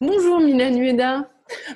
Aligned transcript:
Bonjour 0.00 0.40
Mylène 0.40 0.78
Hueda. 0.80 1.28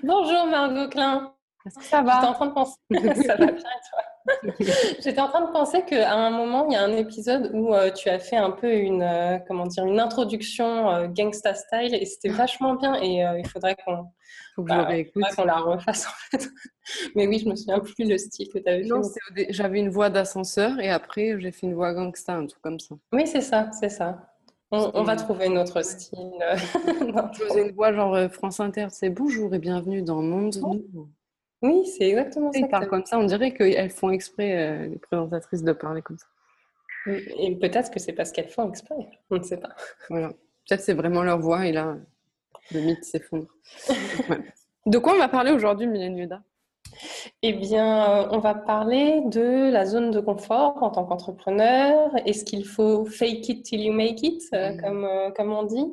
Bonjour 0.03 0.47
Margot 0.47 0.89
Klein. 0.89 1.33
Est-ce 1.67 1.79
que 1.79 1.85
ça 1.85 2.03
va? 2.03 2.15
J'étais 2.15 2.27
en 2.29 2.33
train 2.35 2.47
de 2.47 2.53
penser. 2.53 2.77
ça 3.27 3.37
va 3.37 3.47
bien 3.47 3.57
et 3.57 3.61
toi? 3.61 4.53
J'étais 5.01 5.21
en 5.21 5.29
train 5.29 5.47
de 5.47 5.53
penser 5.53 5.83
qu'à 5.85 6.13
un 6.15 6.31
moment, 6.31 6.67
il 6.69 6.73
y 6.75 6.77
a 6.77 6.83
un 6.83 6.93
épisode 6.97 7.51
où 7.55 7.75
euh, 7.75 7.91
tu 7.91 8.09
as 8.09 8.19
fait 8.19 8.37
un 8.37 8.51
peu 8.51 8.73
une, 8.73 9.03
euh, 9.03 9.39
comment 9.47 9.67
dire, 9.67 9.85
une 9.87 10.01
introduction 10.01 10.91
euh, 10.91 11.07
gangsta 11.09 11.55
style 11.55 11.95
et 11.95 12.05
c'était 12.05 12.29
vachement 12.29 12.75
bien 12.75 12.95
et 13.03 13.25
il 13.39 13.49
faudrait 13.49 13.77
qu'on 13.85 14.05
Faut 14.55 14.63
que 14.65 14.69
bah, 14.69 14.85
faudrait 14.87 15.11
qu'on 15.37 15.45
la 15.45 15.57
refasse 15.57 16.07
en 16.07 16.11
fait. 16.31 16.49
Mais 17.15 17.27
oui, 17.27 17.39
je 17.39 17.49
me 17.49 17.57
souviens 17.57 17.81
plus 17.81 17.95
le 18.05 18.19
style 18.19 18.49
que 18.53 18.59
tu 18.59 18.69
avais 18.69 18.83
fait. 18.83 18.89
Non, 18.89 19.01
dé- 19.35 19.47
j'avais 19.51 19.79
une 19.79 19.91
voix 19.91 20.11
d'ascenseur 20.11 20.79
et 20.81 20.91
après 20.91 21.39
j'ai 21.41 21.51
fait 21.53 21.67
une 21.67 21.75
voix 21.75 21.93
gangsta, 21.95 22.35
un 22.35 22.47
truc 22.47 22.63
comme 22.63 22.81
ça. 22.81 22.95
Oui, 23.13 23.27
c'est 23.27 23.41
ça, 23.43 23.71
c'est 23.79 23.91
ça. 23.91 24.19
On, 24.71 24.91
on 24.95 25.03
va 25.03 25.17
trouver 25.17 25.49
notre 25.49 25.83
style. 25.83 26.19
euh, 26.43 26.57
Je 27.33 27.45
faisais 27.45 27.69
une 27.69 27.75
voix 27.75 27.93
genre 27.93 28.15
euh, 28.15 28.29
France 28.29 28.61
Inter, 28.61 28.89
c'est 28.91 29.09
bonjour 29.11 29.55
et 29.55 29.59
bienvenue 29.59 30.03
dans 30.03 30.21
Monde 30.21 30.57
Nouveau. 30.57 31.09
Oui, 31.63 31.87
c'est 31.87 32.09
exactement 32.11 32.53
ça. 32.53 32.59
Ils 32.59 32.67
que 32.67 32.71
parlent 32.71 32.89
comme 32.89 33.05
ça, 33.07 33.19
on 33.19 33.25
dirait 33.25 33.53
qu'elles 33.55 33.91
font 33.91 34.11
exprès, 34.11 34.69
euh, 34.69 34.87
les 34.89 34.99
présentatrices, 34.99 35.63
de 35.63 35.73
parler 35.73 36.03
comme 36.03 36.19
ça. 36.19 36.27
Et 37.07 37.57
peut-être 37.57 37.91
que 37.91 37.99
c'est 37.99 38.13
parce 38.13 38.31
qu'elles 38.31 38.51
font 38.51 38.69
exprès. 38.69 38.95
On 39.31 39.37
ne 39.37 39.43
sait 39.43 39.57
pas. 39.57 39.75
Voilà. 40.11 40.29
Peut-être 40.69 40.83
c'est 40.83 40.93
vraiment 40.93 41.23
leur 41.23 41.39
voix 41.41 41.67
et 41.67 41.73
là, 41.73 41.97
le 42.73 42.81
mythe 42.81 43.05
s'effondre. 43.05 43.47
Ouais. 44.29 44.41
De 44.87 44.99
quoi 44.99 45.15
on 45.15 45.19
va 45.19 45.29
parler 45.29 45.51
aujourd'hui, 45.53 45.87
Mylène 45.87 46.19
Hueda 46.19 46.43
Eh 47.43 47.53
bien, 47.53 48.25
euh, 48.25 48.29
on 48.31 48.39
va 48.39 48.55
parler 48.55 49.23
de 49.27 49.71
la 49.71 49.87
zone 49.87 50.11
de 50.11 50.21
confort 50.21 50.83
en 50.83 50.91
tant 50.91 51.05
qu'entrepreneur. 51.05 52.11
Est-ce 52.27 52.45
qu'il 52.45 52.67
faut 52.67 53.05
fake 53.05 53.49
it 53.49 53.65
till 53.65 53.81
you 53.81 53.93
make 53.93 54.23
it, 54.23 54.43
euh, 54.55 54.77
comme, 54.79 55.05
euh, 55.05 55.31
comme 55.31 55.53
on 55.53 55.63
dit? 55.63 55.87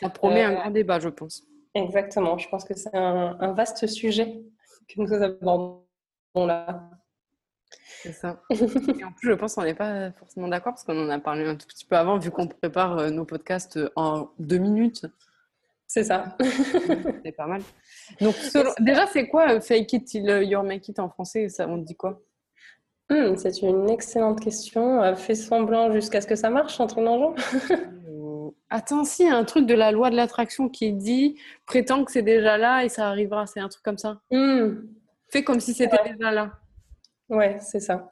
Ça 0.00 0.08
promet 0.08 0.42
un 0.42 0.54
grand 0.54 0.70
débat, 0.70 0.98
je 0.98 1.08
pense. 1.08 1.44
Exactement. 1.74 2.38
Je 2.38 2.48
pense 2.48 2.64
que 2.64 2.74
c'est 2.74 2.94
un, 2.94 3.36
un 3.40 3.52
vaste 3.52 3.86
sujet 3.86 4.42
que 4.88 5.00
nous 5.00 5.12
abordons 5.12 5.84
là. 6.34 6.90
C'est 8.02 8.12
ça. 8.12 8.42
Et 8.50 9.04
en 9.04 9.12
plus, 9.12 9.28
je 9.28 9.32
pense 9.32 9.54
qu'on 9.54 9.62
n'est 9.62 9.74
pas 9.74 10.10
forcément 10.12 10.48
d'accord 10.48 10.72
parce 10.72 10.84
qu'on 10.84 11.06
en 11.06 11.08
a 11.08 11.18
parlé 11.20 11.46
un 11.46 11.54
tout 11.54 11.66
petit 11.66 11.84
peu 11.84 11.96
avant, 11.96 12.18
vu 12.18 12.30
qu'on 12.30 12.48
prépare 12.48 13.10
nos 13.10 13.24
podcasts 13.24 13.78
en 13.96 14.28
deux 14.38 14.58
minutes. 14.58 15.06
C'est 15.94 16.04
ça. 16.04 16.38
C'est 17.22 17.32
pas 17.32 17.46
mal. 17.46 17.60
Donc, 18.18 18.34
selon- 18.36 18.72
déjà, 18.80 19.06
c'est 19.06 19.28
quoi 19.28 19.50
euh, 19.56 19.60
fake 19.60 19.92
it 19.92 20.04
till 20.06 20.30
euh, 20.30 20.42
you 20.42 20.62
make 20.62 20.88
it 20.88 20.98
en 20.98 21.10
français 21.10 21.50
ça, 21.50 21.68
On 21.68 21.76
dit 21.76 21.94
quoi? 21.96 22.22
Hmm, 23.10 23.36
c'est 23.36 23.60
une 23.60 23.90
excellente 23.90 24.40
question. 24.40 25.02
Euh, 25.02 25.14
Fais 25.14 25.34
semblant 25.34 25.92
jusqu'à 25.92 26.22
ce 26.22 26.26
que 26.26 26.34
ça 26.34 26.48
marche, 26.48 26.80
un 26.80 26.86
truc 26.86 27.04
dans 27.04 27.34
Attends, 28.70 29.04
si, 29.04 29.24
il 29.24 29.28
y 29.28 29.30
a 29.30 29.36
un 29.36 29.44
truc 29.44 29.66
de 29.66 29.74
la 29.74 29.92
loi 29.92 30.08
de 30.08 30.16
l'attraction 30.16 30.70
qui 30.70 30.94
dit 30.94 31.38
prétends 31.66 32.06
que 32.06 32.10
c'est 32.12 32.22
déjà 32.22 32.56
là 32.56 32.84
et 32.84 32.88
ça 32.88 33.08
arrivera. 33.10 33.46
C'est 33.46 33.60
un 33.60 33.68
truc 33.68 33.84
comme 33.84 33.98
ça. 33.98 34.22
Hmm, 34.30 34.86
Fais 35.28 35.44
comme 35.44 35.60
si 35.60 35.74
c'était 35.74 36.02
déjà 36.10 36.30
là. 36.30 36.52
Ouais, 37.28 37.58
c'est 37.60 37.80
ça. 37.80 38.08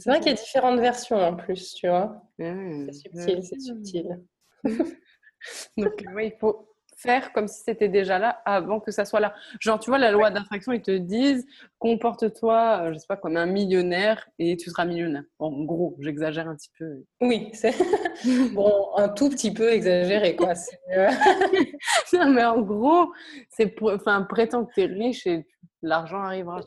C'est 0.00 0.10
vrai 0.10 0.18
qu'il 0.18 0.30
y 0.30 0.34
a 0.34 0.36
différentes 0.36 0.80
versions 0.80 1.16
en 1.18 1.36
plus, 1.36 1.74
tu 1.74 1.86
vois. 1.86 2.24
C'est 2.40 2.92
subtil, 2.92 3.44
c'est 3.44 3.60
subtil. 3.60 4.20
Donc, 5.76 5.92
ouais, 6.14 6.26
il 6.26 6.38
faut 6.40 6.66
faire 7.00 7.32
comme 7.32 7.48
si 7.48 7.62
c'était 7.64 7.88
déjà 7.88 8.18
là 8.18 8.42
avant 8.44 8.80
que 8.80 8.90
ça 8.90 9.04
soit 9.04 9.20
là. 9.20 9.34
Genre, 9.58 9.78
tu 9.80 9.90
vois, 9.90 9.98
la 9.98 10.10
loi 10.10 10.30
d'attraction, 10.30 10.72
ils 10.72 10.82
te 10.82 10.96
disent 10.96 11.46
comporte-toi, 11.78 12.80
euh, 12.82 12.92
je 12.92 12.98
sais 12.98 13.06
pas, 13.06 13.16
comme 13.16 13.36
un 13.36 13.46
millionnaire 13.46 14.28
et 14.38 14.56
tu 14.56 14.70
seras 14.70 14.84
millionnaire. 14.84 15.24
En 15.38 15.50
gros, 15.64 15.96
j'exagère 16.00 16.48
un 16.48 16.56
petit 16.56 16.70
peu. 16.78 17.04
Oui, 17.20 17.50
c'est 17.54 17.74
bon, 18.54 18.94
un 18.96 19.08
tout 19.08 19.30
petit 19.30 19.52
peu 19.52 19.70
exagéré, 19.70 20.36
quoi. 20.36 20.52
Euh, 20.92 21.10
Non, 22.12 22.30
mais 22.30 22.44
en 22.44 22.60
gros, 22.60 23.12
c'est 23.48 23.66
pour... 23.66 23.92
enfin, 23.92 24.22
prétends 24.22 24.66
que 24.66 24.74
tu 24.74 24.82
es 24.82 24.86
riche 24.86 25.26
et 25.26 25.46
l'argent 25.82 26.20
arrivera. 26.20 26.60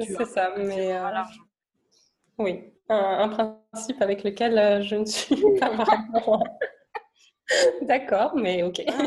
C'est 0.00 0.26
ça, 0.26 0.52
mais 0.56 0.96
euh, 0.96 1.10
oui, 2.38 2.72
un, 2.88 2.96
un 2.96 3.28
principe 3.28 4.00
avec 4.00 4.22
lequel 4.22 4.82
je 4.82 4.96
ne 4.96 5.04
suis 5.04 5.36
pas 5.58 5.70
vraiment 5.70 6.42
d'accord, 7.82 8.34
mais 8.36 8.62
ok. 8.62 8.82
Ah, 8.88 9.04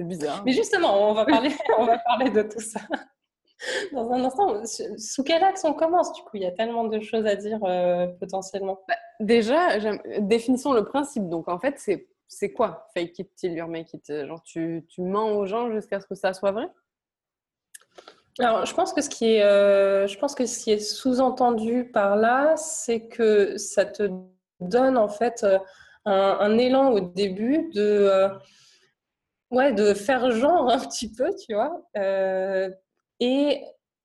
c'est 0.00 0.06
bizarre. 0.06 0.42
Mais 0.46 0.52
justement, 0.52 1.10
on 1.10 1.12
va 1.14 1.26
parler, 1.26 1.50
on 1.78 1.84
va 1.84 1.98
parler 1.98 2.30
de 2.30 2.42
tout 2.42 2.60
ça 2.60 2.80
dans 3.92 4.10
un 4.12 4.24
instant. 4.24 4.64
Sous- 4.96 5.22
quel 5.22 5.44
axe 5.44 5.62
on 5.64 5.74
commence 5.74 6.10
Du 6.14 6.22
coup, 6.22 6.30
il 6.38 6.42
y 6.42 6.46
a 6.46 6.52
tellement 6.52 6.84
de 6.84 6.98
choses 7.00 7.26
à 7.26 7.36
dire 7.36 7.58
euh, 7.64 8.06
potentiellement. 8.18 8.80
Déjà, 9.20 9.78
j'aime- 9.78 10.00
définissons 10.20 10.72
le 10.72 10.84
principe. 10.84 11.28
Donc, 11.28 11.48
en 11.48 11.58
fait, 11.58 11.74
c'est 11.78 12.08
c'est 12.32 12.52
quoi 12.52 12.86
fake 12.94 13.18
it 13.18 13.34
till 13.34 13.52
you 13.52 13.66
make 13.66 13.92
it? 13.92 14.06
Genre, 14.26 14.42
tu, 14.42 14.86
tu 14.88 15.02
mens 15.02 15.32
aux 15.32 15.44
gens 15.46 15.70
jusqu'à 15.72 16.00
ce 16.00 16.06
que 16.06 16.14
ça 16.14 16.32
soit 16.32 16.52
vrai? 16.52 16.68
Alors, 18.38 18.64
je 18.64 18.72
pense 18.74 18.92
que 18.94 19.02
ce 19.02 19.10
qui 19.10 19.34
est, 19.34 19.42
euh, 19.42 20.06
je 20.06 20.16
pense 20.18 20.34
que 20.34 20.46
ce 20.46 20.60
qui 20.60 20.70
est 20.70 20.78
sous-entendu 20.78 21.90
par 21.92 22.16
là, 22.16 22.56
c'est 22.56 23.08
que 23.08 23.58
ça 23.58 23.84
te 23.84 24.08
donne 24.60 24.96
en 24.96 25.08
fait 25.08 25.42
euh, 25.42 25.58
un, 26.06 26.38
un 26.40 26.56
élan 26.56 26.90
au 26.92 27.00
début 27.00 27.68
de, 27.74 27.80
euh, 27.82 28.28
ouais, 29.50 29.72
de 29.72 29.94
faire 29.94 30.30
genre 30.30 30.70
un 30.70 30.78
petit 30.78 31.10
peu, 31.12 31.30
tu 31.46 31.54
vois. 31.54 31.82
Euh, 31.96 32.70
et 33.20 33.62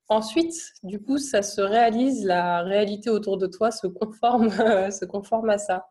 ensuite, 0.10 0.56
du 0.84 1.02
coup, 1.02 1.18
ça 1.18 1.42
se 1.42 1.62
réalise, 1.62 2.26
la 2.26 2.62
réalité 2.64 3.10
autour 3.10 3.38
de 3.38 3.48
toi 3.48 3.72
se 3.72 3.88
conforme, 3.88 4.50
se 4.92 5.06
conforme 5.06 5.50
à 5.50 5.58
ça. 5.58 5.88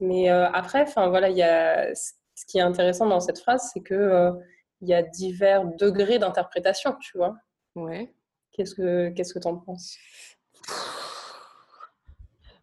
Mais 0.00 0.30
euh, 0.30 0.48
après, 0.52 0.82
enfin 0.82 1.08
voilà, 1.08 1.30
il 1.30 1.36
y 1.36 1.42
a 1.42 1.94
ce 1.94 2.12
qui 2.46 2.58
est 2.58 2.62
intéressant 2.62 3.06
dans 3.06 3.20
cette 3.20 3.38
phrase, 3.38 3.70
c'est 3.72 3.80
que 3.80 3.94
euh, 3.94 4.32
il 4.82 4.88
y 4.88 4.94
a 4.94 5.02
divers 5.02 5.64
degrés 5.78 6.18
d'interprétation, 6.18 6.94
tu 7.00 7.16
vois. 7.16 7.34
Ouais. 7.76 8.12
Qu'est-ce 8.52 8.74
que 8.74 9.08
qu'est-ce 9.10 9.32
que 9.34 9.38
t'en 9.38 9.56
penses? 9.56 9.96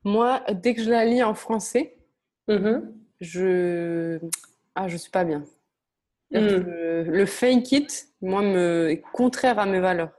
Moi, 0.03 0.41
dès 0.51 0.73
que 0.75 0.83
je 0.83 0.89
la 0.89 1.05
lis 1.05 1.23
en 1.23 1.33
français, 1.33 1.97
Mhm. 2.47 2.93
je 3.21 4.19
ah 4.75 4.87
je 4.87 4.97
suis 4.97 5.11
pas 5.11 5.23
bien. 5.23 5.45
Mm. 6.33 6.39
Que 6.39 7.05
Le 7.07 7.25
fake 7.25 7.71
it, 7.71 8.07
moi, 8.21 8.41
me 8.41 8.89
est 8.89 9.01
contraire 9.13 9.59
à 9.59 9.65
mes 9.65 9.79
valeurs. 9.79 10.11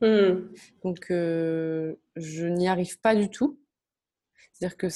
Mhm. 0.00 0.52
Donc, 0.84 1.10
euh, 1.10 1.94
je 2.16 2.46
n'y 2.46 2.68
arrive 2.68 3.00
pas 3.00 3.14
du 3.14 3.30
tout. 3.30 3.58
C'est-à-dire 4.52 4.76
que 4.76 4.88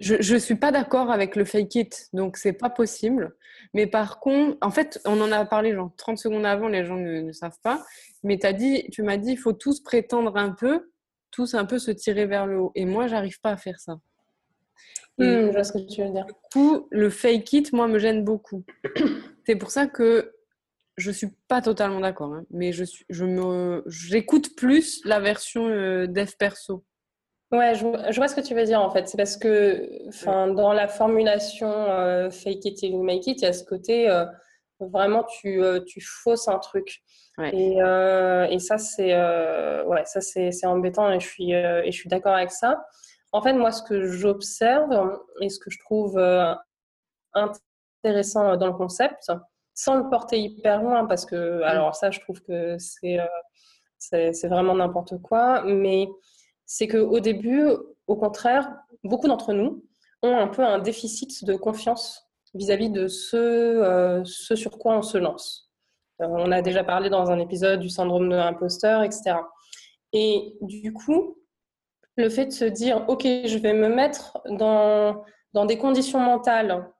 je 0.00 0.16
je 0.20 0.36
suis 0.36 0.54
pas 0.54 0.72
d'accord 0.72 1.10
avec 1.10 1.36
le 1.36 1.44
fake 1.44 1.74
it, 1.74 2.08
donc 2.12 2.36
c'est 2.36 2.54
pas 2.54 2.70
possible. 2.70 3.36
Mais 3.74 3.86
par 3.86 4.20
contre, 4.20 4.56
en 4.62 4.70
fait, 4.70 5.00
on 5.04 5.20
en 5.20 5.30
a 5.32 5.44
parlé 5.44 5.74
genre 5.74 5.92
30 5.96 6.18
secondes 6.18 6.46
avant, 6.46 6.68
les 6.68 6.84
gens 6.84 6.96
ne, 6.96 7.20
ne 7.20 7.32
savent 7.32 7.58
pas. 7.62 7.84
Mais 8.22 8.38
t'as 8.38 8.52
dit, 8.52 8.88
tu 8.90 9.02
m'as 9.02 9.18
dit, 9.18 9.32
il 9.32 9.38
faut 9.38 9.52
tous 9.52 9.80
prétendre 9.82 10.36
un 10.36 10.52
peu, 10.52 10.90
tous 11.30 11.54
un 11.54 11.64
peu 11.66 11.78
se 11.78 11.90
tirer 11.90 12.26
vers 12.26 12.46
le 12.46 12.58
haut. 12.58 12.72
Et 12.74 12.84
moi, 12.86 13.06
j'arrive 13.06 13.40
pas 13.40 13.50
à 13.50 13.56
faire 13.56 13.78
ça. 13.78 13.98
Mhm, 15.24 15.46
Je 15.48 15.52
vois 15.52 15.64
ce 15.64 15.72
que 15.72 15.78
tu 15.78 16.02
veux 16.02 16.10
dire. 16.10 16.26
du 16.26 16.32
coup, 16.52 16.88
le 16.90 17.10
fake 17.10 17.52
it, 17.52 17.72
moi, 17.72 17.88
me 17.88 17.98
gêne 17.98 18.24
beaucoup. 18.24 18.64
C'est 19.46 19.56
pour 19.56 19.70
ça 19.70 19.86
que 19.86 20.32
je 20.96 21.10
suis 21.10 21.28
pas 21.48 21.62
totalement 21.62 22.00
d'accord, 22.00 22.34
hein, 22.34 22.44
mais 22.50 22.72
je 22.72 22.84
suis, 22.84 23.04
je 23.08 23.24
me, 23.24 23.82
j'écoute 23.86 24.54
plus 24.56 25.00
la 25.04 25.18
version 25.20 25.66
euh, 25.68 26.06
dev 26.06 26.30
perso. 26.38 26.84
Ouais, 27.52 27.74
je, 27.74 27.84
je 28.10 28.16
vois 28.16 28.28
ce 28.28 28.36
que 28.36 28.40
tu 28.42 28.54
veux 28.54 28.64
dire 28.64 28.80
en 28.80 28.90
fait. 28.90 29.08
C'est 29.08 29.16
parce 29.16 29.36
que, 29.36 29.88
enfin, 30.08 30.48
dans 30.48 30.72
la 30.72 30.86
formulation 30.86 31.68
euh, 31.68 32.30
fake 32.30 32.64
it 32.66 32.76
till 32.76 32.92
you 32.92 33.02
make 33.02 33.26
it, 33.26 33.40
il 33.40 33.44
y 33.44 33.48
a 33.48 33.52
ce 33.52 33.64
côté 33.64 34.08
euh, 34.08 34.24
vraiment 34.78 35.24
tu, 35.24 35.60
euh, 35.62 35.80
tu 35.80 36.00
fausses 36.00 36.46
un 36.48 36.58
truc. 36.58 37.00
Ouais. 37.38 37.50
Et, 37.54 37.78
et 38.54 38.58
ça 38.58 38.76
c'est 38.78 39.14
ouais, 39.16 40.04
ça 40.04 40.20
c'est 40.20 40.52
c'est 40.52 40.66
embêtant 40.66 41.10
et 41.10 41.18
je 41.18 41.26
suis 41.26 41.52
et 41.52 41.86
je 41.90 41.90
suis 41.96 42.08
d'accord 42.08 42.34
avec 42.34 42.50
ça. 42.50 42.84
En 43.32 43.42
fait, 43.42 43.52
moi, 43.52 43.70
ce 43.70 43.82
que 43.82 44.06
j'observe 44.06 45.20
et 45.40 45.48
ce 45.48 45.58
que 45.58 45.70
je 45.70 45.78
trouve 45.78 46.18
euh, 46.18 46.54
intéressant 47.34 48.56
dans 48.56 48.66
le 48.66 48.72
concept, 48.72 49.30
sans 49.74 49.96
le 49.96 50.08
porter 50.08 50.40
hyper 50.40 50.82
loin, 50.82 51.06
parce 51.06 51.24
que 51.24 51.62
alors 51.62 51.94
ça, 51.94 52.10
je 52.10 52.20
trouve 52.20 52.40
que 52.42 52.76
c'est 52.78 53.20
euh, 53.20 53.26
c'est 54.00 54.48
vraiment 54.48 54.74
n'importe 54.74 55.20
quoi, 55.22 55.62
mais 55.64 56.08
c'est 56.66 56.88
qu'au 56.88 57.20
début, 57.20 57.68
au 58.06 58.16
contraire, 58.16 58.72
beaucoup 59.04 59.28
d'entre 59.28 59.52
nous 59.52 59.84
ont 60.22 60.36
un 60.36 60.48
peu 60.48 60.64
un 60.64 60.78
déficit 60.78 61.44
de 61.44 61.54
confiance 61.54 62.26
vis-à-vis 62.54 62.90
de 62.90 63.08
ce, 63.08 63.36
euh, 63.36 64.22
ce 64.24 64.56
sur 64.56 64.78
quoi 64.78 64.96
on 64.96 65.02
se 65.02 65.18
lance. 65.18 65.70
Euh, 66.20 66.26
on 66.28 66.50
a 66.50 66.62
déjà 66.62 66.82
parlé 66.82 67.10
dans 67.10 67.30
un 67.30 67.38
épisode 67.38 67.80
du 67.80 67.88
syndrome 67.88 68.28
de 68.28 68.36
l'imposteur, 68.36 69.02
etc. 69.02 69.36
Et 70.12 70.56
du 70.60 70.92
coup, 70.92 71.38
le 72.20 72.30
fait 72.30 72.46
de 72.46 72.52
se 72.52 72.64
dire, 72.64 73.04
OK, 73.08 73.22
je 73.24 73.58
vais 73.58 73.72
me 73.72 73.88
mettre 73.88 74.38
dans, 74.48 75.24
dans 75.52 75.64
des 75.64 75.78
conditions 75.78 76.20
mentales 76.20 76.90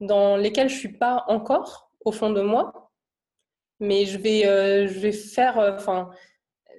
dans 0.00 0.36
lesquelles 0.36 0.68
je 0.68 0.74
ne 0.74 0.78
suis 0.78 0.92
pas 0.96 1.24
encore 1.28 1.90
au 2.04 2.12
fond 2.12 2.30
de 2.30 2.40
moi, 2.40 2.90
mais 3.80 4.04
je 4.04 4.18
vais, 4.18 4.46
euh, 4.46 4.86
je 4.86 4.98
vais 4.98 5.12
faire, 5.12 5.58
enfin, 5.76 6.10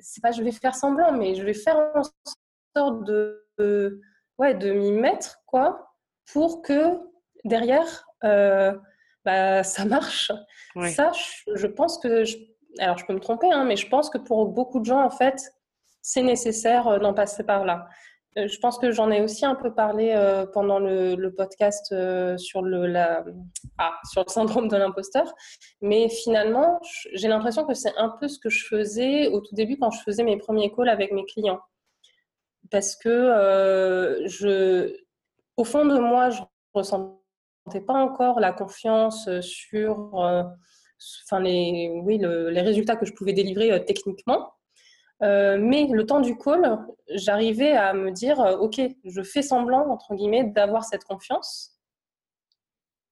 c'est 0.02 0.22
pas 0.22 0.32
je 0.32 0.42
vais 0.44 0.52
faire 0.52 0.76
semblant, 0.76 1.12
mais 1.12 1.36
je 1.36 1.44
vais 1.44 1.54
faire 1.54 1.78
en 1.96 2.04
sorte 2.76 3.04
de, 3.06 3.46
de 3.58 4.02
ouais, 4.40 4.56
de 4.56 4.72
m'y 4.72 4.92
mettre, 4.92 5.42
quoi, 5.46 5.94
pour 6.32 6.62
que 6.62 7.00
derrière, 7.44 8.08
euh, 8.24 8.76
bah, 9.26 9.64
ça 9.64 9.86
marche. 9.86 10.32
Ça, 10.88 11.12
je, 11.56 11.68
pense 11.68 11.98
que, 12.00 12.24
alors 12.80 12.98
je 12.98 13.06
peux 13.06 13.14
me 13.14 13.20
tromper, 13.20 13.52
hein, 13.52 13.66
mais 13.66 13.76
je 13.76 13.88
pense 13.88 14.10
que 14.10 14.18
pour 14.18 14.48
beaucoup 14.48 14.80
de 14.80 14.86
gens, 14.86 15.04
en 15.04 15.10
fait, 15.10 15.54
c'est 16.02 16.24
nécessaire 16.24 16.88
euh, 16.88 17.00
d'en 17.00 17.14
passer 17.14 17.44
par 17.44 17.66
là. 17.66 17.88
Euh, 18.38 18.48
je 18.48 18.60
pense 18.60 18.78
que 18.78 18.92
j'en 18.92 19.10
ai 19.12 19.22
aussi 19.22 19.46
un 19.46 19.56
peu 19.56 19.74
parlé 19.74 20.12
euh, 20.14 20.46
pendant 20.46 20.80
le, 20.80 21.30
podcast 21.30 21.94
sur, 22.38 22.62
le, 22.62 22.86
la, 22.88 23.26
ah, 23.78 23.94
sur 24.12 24.24
le 24.26 24.32
syndrome 24.32 24.68
de 24.68 24.78
l'imposteur. 24.78 25.34
Mais 25.82 26.10
finalement, 26.10 26.80
j'ai 27.14 27.28
l'impression 27.28 27.66
que 27.66 27.74
c'est 27.74 27.96
un 27.98 28.10
peu 28.10 28.28
ce 28.28 28.40
que 28.40 28.50
je 28.50 28.66
faisais 28.68 29.28
au 29.28 29.42
tout 29.42 29.56
début 29.56 29.78
quand 29.78 29.92
je 29.92 30.02
faisais 30.04 30.24
mes 30.24 30.38
premiers 30.38 30.72
calls 30.72 30.90
avec 30.90 31.12
mes 31.12 31.26
clients. 31.26 31.60
Parce 32.72 32.96
que 32.96 34.20
au 35.58 35.64
fond 35.64 35.86
de 35.86 35.98
moi, 35.98 36.30
je 36.30 36.42
ressentais 36.74 37.82
pas 37.86 37.94
encore 37.94 38.40
la 38.40 38.54
confiance 38.54 39.28
sur 39.42 40.14
enfin 40.14 41.40
les, 41.40 42.00
oui, 42.04 42.20
les 42.20 42.62
résultats 42.62 42.96
que 42.96 43.08
je 43.08 43.14
pouvais 43.14 43.34
délivrer 43.34 43.84
techniquement. 43.86 44.52
Euh, 45.22 45.58
mais 45.60 45.88
le 45.88 46.06
temps 46.06 46.22
du 46.22 46.38
call, 46.38 46.80
j'arrivais 47.10 47.72
à 47.72 47.94
me 47.94 48.12
dire, 48.12 48.40
euh, 48.40 48.58
OK, 48.58 48.80
je 49.04 49.22
fais 49.22 49.42
semblant, 49.42 49.90
entre 49.90 50.16
guillemets, 50.16 50.46
d'avoir 50.46 50.86
cette 50.86 51.04
confiance. 51.04 51.78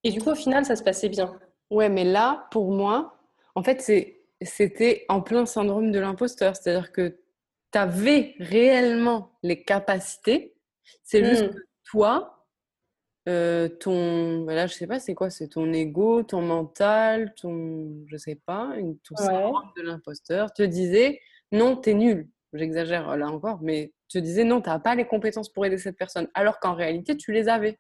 Et 0.04 0.12
du 0.12 0.22
coup, 0.22 0.30
au 0.30 0.36
final, 0.36 0.64
ça 0.66 0.76
se 0.76 0.84
passait 0.84 1.10
bien. 1.10 1.38
Ouais, 1.70 1.90
mais 1.90 2.06
là, 2.06 2.48
pour 2.52 2.72
moi, 2.72 3.18
en 3.56 3.64
fait, 3.64 3.82
c'était 4.42 5.06
en 5.10 5.22
plein 5.22 5.46
syndrome 5.46 5.92
de 5.92 6.00
l'imposteur. 6.00 6.56
C'est-à-dire 6.56 6.92
que 6.92 7.20
tu 7.74 7.78
avais 7.78 8.36
réellement 8.40 9.32
les 9.44 9.64
capacités. 9.64 10.56
C'est 11.04 11.26
juste 11.26 11.44
hmm. 11.44 11.56
que 11.56 11.60
toi, 11.84 12.46
euh, 13.28 13.68
ton, 13.68 14.46
bah 14.46 14.56
là, 14.56 14.68
je 14.68 14.74
sais 14.74 14.88
pas, 14.88 15.00
c'est 15.00 15.14
quoi 15.14 15.30
C'est 15.30 15.50
ton 15.50 15.74
ego, 15.74 16.24
ton 16.24 16.42
mental, 16.42 17.34
ton, 17.36 18.06
je 18.06 18.16
sais 18.16 18.36
pas, 18.36 18.74
ton 19.04 19.18
syndrome 19.18 19.70
de 19.76 19.82
l'imposteur 19.82 20.54
te 20.54 20.64
disait 20.64 21.20
non, 21.52 21.76
t'es 21.76 21.94
nul. 21.94 22.30
J'exagère 22.54 23.16
là 23.18 23.28
encore, 23.28 23.60
mais 23.62 23.92
tu 24.08 24.22
disais 24.22 24.44
non, 24.44 24.62
t'as 24.62 24.80
pas 24.80 24.96
les 24.96 25.06
compétences 25.06 25.50
pour 25.50 25.66
aider 25.66 25.78
cette 25.78 25.98
personne, 25.98 26.28
alors 26.34 26.60
qu'en 26.60 26.74
réalité, 26.74 27.18
tu 27.18 27.32
les 27.32 27.50
avais. 27.50 27.78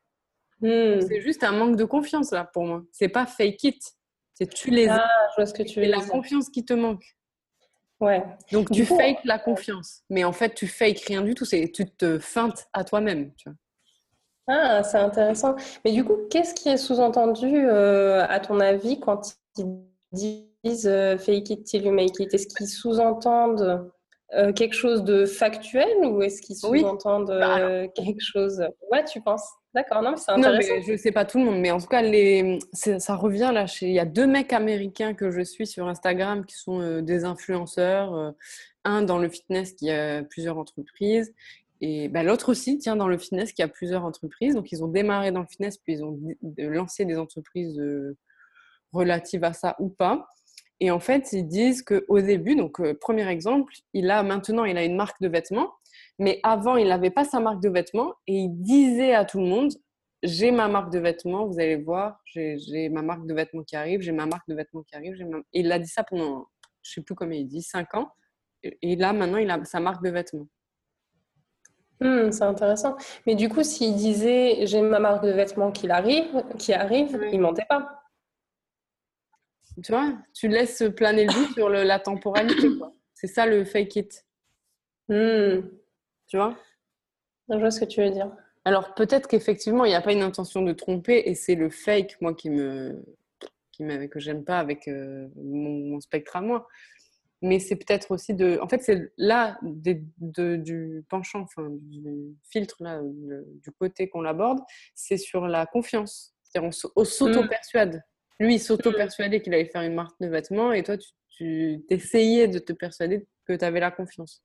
Hmm. 0.61 0.99
C'est 1.01 1.21
juste 1.21 1.43
un 1.43 1.51
manque 1.51 1.77
de 1.77 1.85
confiance 1.85 2.31
là 2.31 2.49
pour 2.51 2.65
moi. 2.65 2.83
C'est 2.91 3.09
pas 3.09 3.25
fake 3.25 3.63
it. 3.63 3.81
C'est 4.33 4.47
tu 4.47 4.71
les 4.71 4.87
ah, 4.87 5.07
Je 5.31 5.41
vois 5.41 5.45
ce 5.45 5.53
que 5.53 5.63
tu 5.63 5.79
veux 5.79 5.87
la 5.87 6.01
confiance 6.01 6.49
qui 6.49 6.65
te 6.65 6.73
manque. 6.73 7.03
Ouais. 7.99 8.23
Donc 8.51 8.71
tu 8.71 8.85
fakes 8.85 9.23
la 9.23 9.39
confiance, 9.39 10.03
mais 10.09 10.23
en 10.23 10.31
fait 10.31 10.53
tu 10.53 10.67
fakes 10.67 11.01
rien 11.01 11.21
du 11.21 11.33
tout. 11.33 11.45
C'est 11.45 11.71
tu 11.71 11.89
te 11.89 12.19
feintes 12.19 12.67
à 12.73 12.83
toi-même. 12.83 13.31
Ah, 14.47 14.83
c'est 14.83 14.97
intéressant. 14.97 15.55
Mais 15.83 15.91
du 15.91 16.05
coup, 16.05 16.17
qu'est-ce 16.29 16.53
qui 16.53 16.69
est 16.69 16.77
sous-entendu 16.77 17.67
euh, 17.67 18.25
à 18.27 18.39
ton 18.39 18.59
avis 18.59 18.99
quand 18.99 19.35
ils 19.57 20.45
disent 20.63 20.87
euh, 20.87 21.17
fake 21.17 21.49
it 21.49 21.63
till 21.65 21.85
you 21.85 21.91
make 21.91 22.19
it 22.19 22.33
Est-ce 22.33 22.47
qu'ils 22.47 22.67
sous-entendent 22.67 23.91
euh, 24.33 24.51
quelque 24.51 24.75
chose 24.75 25.03
de 25.03 25.25
factuel 25.25 25.87
ou 26.03 26.21
est-ce 26.21 26.41
qu'ils 26.41 26.57
sous-entendent 26.57 27.27
bah, 27.27 27.59
euh, 27.59 27.87
quelque 27.95 28.19
chose 28.19 28.61
Ouais, 28.91 29.03
tu 29.05 29.21
penses? 29.21 29.47
D'accord, 29.73 30.01
non, 30.01 30.11
mais 30.11 30.17
c'est 30.17 30.31
intéressant. 30.31 30.73
Non, 30.73 30.79
mais 30.79 30.81
je 30.81 30.97
sais 30.97 31.11
pas 31.11 31.23
tout 31.23 31.37
le 31.37 31.45
monde, 31.45 31.59
mais 31.59 31.71
en 31.71 31.79
tout 31.79 31.87
cas, 31.87 32.01
les... 32.01 32.59
ça 32.73 33.15
revient 33.15 33.51
là. 33.53 33.67
Chez... 33.67 33.87
Il 33.87 33.93
y 33.93 33.99
a 33.99 34.05
deux 34.05 34.27
mecs 34.27 34.51
américains 34.51 35.13
que 35.13 35.31
je 35.31 35.41
suis 35.41 35.67
sur 35.67 35.87
Instagram 35.87 36.45
qui 36.45 36.55
sont 36.55 37.01
des 37.01 37.25
influenceurs. 37.25 38.33
un 38.83 39.01
dans 39.01 39.19
le 39.19 39.29
fitness 39.29 39.73
qui 39.73 39.91
a 39.91 40.23
plusieurs 40.23 40.57
entreprises 40.57 41.33
et 41.79 42.09
bah, 42.09 42.23
l'autre 42.23 42.49
aussi, 42.49 42.79
tient 42.79 42.95
dans 42.95 43.07
le 43.07 43.19
fitness 43.19 43.53
qui 43.53 43.61
a 43.61 43.67
plusieurs 43.67 44.03
entreprises. 44.03 44.55
Donc, 44.55 44.71
ils 44.71 44.83
ont 44.83 44.87
démarré 44.87 45.31
dans 45.31 45.41
le 45.41 45.45
fitness, 45.45 45.77
puis 45.77 45.93
ils 45.93 46.03
ont 46.03 46.19
lancé 46.57 47.05
des 47.05 47.19
entreprises 47.19 47.79
relatives 48.91 49.43
à 49.43 49.53
ça 49.53 49.75
ou 49.79 49.89
pas. 49.89 50.27
Et 50.79 50.91
en 50.91 50.99
fait, 50.99 51.33
ils 51.33 51.47
disent 51.47 51.81
qu'au 51.81 52.21
début, 52.21 52.55
donc 52.55 52.79
euh, 52.79 52.93
premier 52.93 53.27
exemple, 53.27 53.73
il 53.93 54.11
a 54.11 54.21
maintenant 54.23 54.65
il 54.65 54.77
a 54.77 54.83
une 54.83 54.95
marque 54.95 55.19
de 55.21 55.27
vêtements, 55.27 55.73
mais 56.19 56.39
avant 56.43 56.75
il 56.77 56.87
n'avait 56.87 57.09
pas 57.09 57.23
sa 57.23 57.39
marque 57.39 57.61
de 57.61 57.69
vêtements 57.69 58.13
et 58.27 58.35
il 58.35 58.49
disait 58.49 59.13
à 59.13 59.25
tout 59.25 59.39
le 59.39 59.47
monde 59.47 59.73
j'ai 60.23 60.51
ma 60.51 60.67
marque 60.67 60.91
de 60.91 60.99
vêtements, 60.99 61.45
vous 61.45 61.59
allez 61.59 61.75
voir, 61.75 62.19
j'ai 62.25 62.89
ma 62.89 63.01
marque 63.01 63.25
de 63.25 63.33
vêtements 63.33 63.63
qui 63.63 63.75
arrive, 63.75 64.01
j'ai 64.01 64.11
ma 64.11 64.25
marque 64.25 64.47
de 64.47 64.55
vêtements 64.55 64.83
qui 64.83 64.95
arrive. 64.95 65.15
il 65.53 65.71
a 65.71 65.79
dit 65.79 65.87
ça 65.87 66.03
pendant, 66.03 66.47
je 66.81 66.93
sais 66.93 67.01
plus 67.01 67.15
comment 67.15 67.31
il 67.31 67.47
dit, 67.47 67.61
5 67.61 67.93
ans. 67.95 68.11
Et 68.63 68.95
là, 68.95 69.13
maintenant, 69.13 69.37
il 69.37 69.49
a 69.51 69.63
sa 69.63 69.79
marque 69.79 70.03
de 70.03 70.09
vêtements. 70.09 70.47
Hmm, 71.99 72.31
c'est 72.31 72.43
intéressant. 72.43 72.95
Mais 73.25 73.35
du 73.35 73.49
coup, 73.49 73.63
s'il 73.63 73.95
disait 73.95 74.65
j'ai 74.65 74.81
ma 74.81 74.99
marque 74.99 75.23
de 75.23 75.31
vêtements 75.31 75.71
qui 75.71 75.89
arrive, 75.89 76.43
qui 76.57 76.73
arrive, 76.73 77.27
il 77.31 77.39
mentait 77.39 77.65
pas. 77.67 78.03
Tu 79.83 79.91
vois, 79.91 80.17
tu 80.33 80.47
laisses 80.47 80.83
planer 80.95 81.25
le 81.25 81.33
doute 81.33 81.53
sur 81.53 81.69
la 81.69 81.99
temporalité. 81.99 82.67
C'est 83.13 83.27
ça 83.27 83.45
le 83.45 83.63
fake 83.63 83.95
it. 83.95 84.25
Hmm. 85.07 85.61
Tu 86.27 86.37
vois? 86.37 86.57
Je 87.49 87.57
vois 87.57 87.71
ce 87.71 87.79
que 87.79 87.85
tu 87.85 88.01
veux 88.01 88.11
dire. 88.11 88.31
Alors 88.65 88.93
peut-être 88.95 89.27
qu'effectivement, 89.27 89.85
il 89.85 89.89
n'y 89.89 89.95
a 89.95 90.01
pas 90.01 90.11
une 90.11 90.21
intention 90.21 90.61
de 90.61 90.73
tromper 90.73 91.23
et 91.25 91.35
c'est 91.35 91.55
le 91.55 91.69
fake, 91.69 92.17
moi, 92.19 92.33
qui 92.33 92.49
me, 92.49 93.01
qui 93.71 93.83
que 94.09 94.19
j'aime 94.19 94.43
pas 94.43 94.59
avec 94.59 94.87
euh, 94.87 95.29
mon, 95.35 95.99
spectre 96.01 96.35
à 96.35 96.41
moi. 96.41 96.67
Mais 97.41 97.59
c'est 97.59 97.75
peut-être 97.75 98.11
aussi 98.11 98.33
de. 98.33 98.59
En 98.61 98.67
fait, 98.67 98.81
c'est 98.81 99.13
là 99.17 99.57
du 99.61 101.05
penchant, 101.07 101.41
enfin, 101.41 101.69
du 101.69 102.35
filtre, 102.49 102.75
là, 102.79 102.99
du 103.03 103.71
côté 103.79 104.09
qu'on 104.09 104.21
l'aborde, 104.21 104.59
c'est 104.95 105.17
sur 105.17 105.47
la 105.47 105.65
confiance. 105.65 106.35
C'est-à-dire, 106.43 106.69
on 106.95 107.05
s'auto-persuade. 107.05 108.01
Lui, 108.39 108.55
il 108.55 108.59
s'auto-persuadait 108.59 109.41
qu'il 109.41 109.53
allait 109.53 109.65
faire 109.65 109.81
une 109.81 109.95
marque 109.95 110.19
de 110.19 110.27
vêtements 110.27 110.71
et 110.71 110.83
toi, 110.83 110.95
tu, 111.29 111.83
t'essayais 111.87 112.47
de 112.47 112.59
te 112.59 112.73
persuader 112.73 113.27
que 113.45 113.53
tu 113.53 113.65
avais 113.65 113.79
la 113.79 113.91
confiance. 113.91 114.43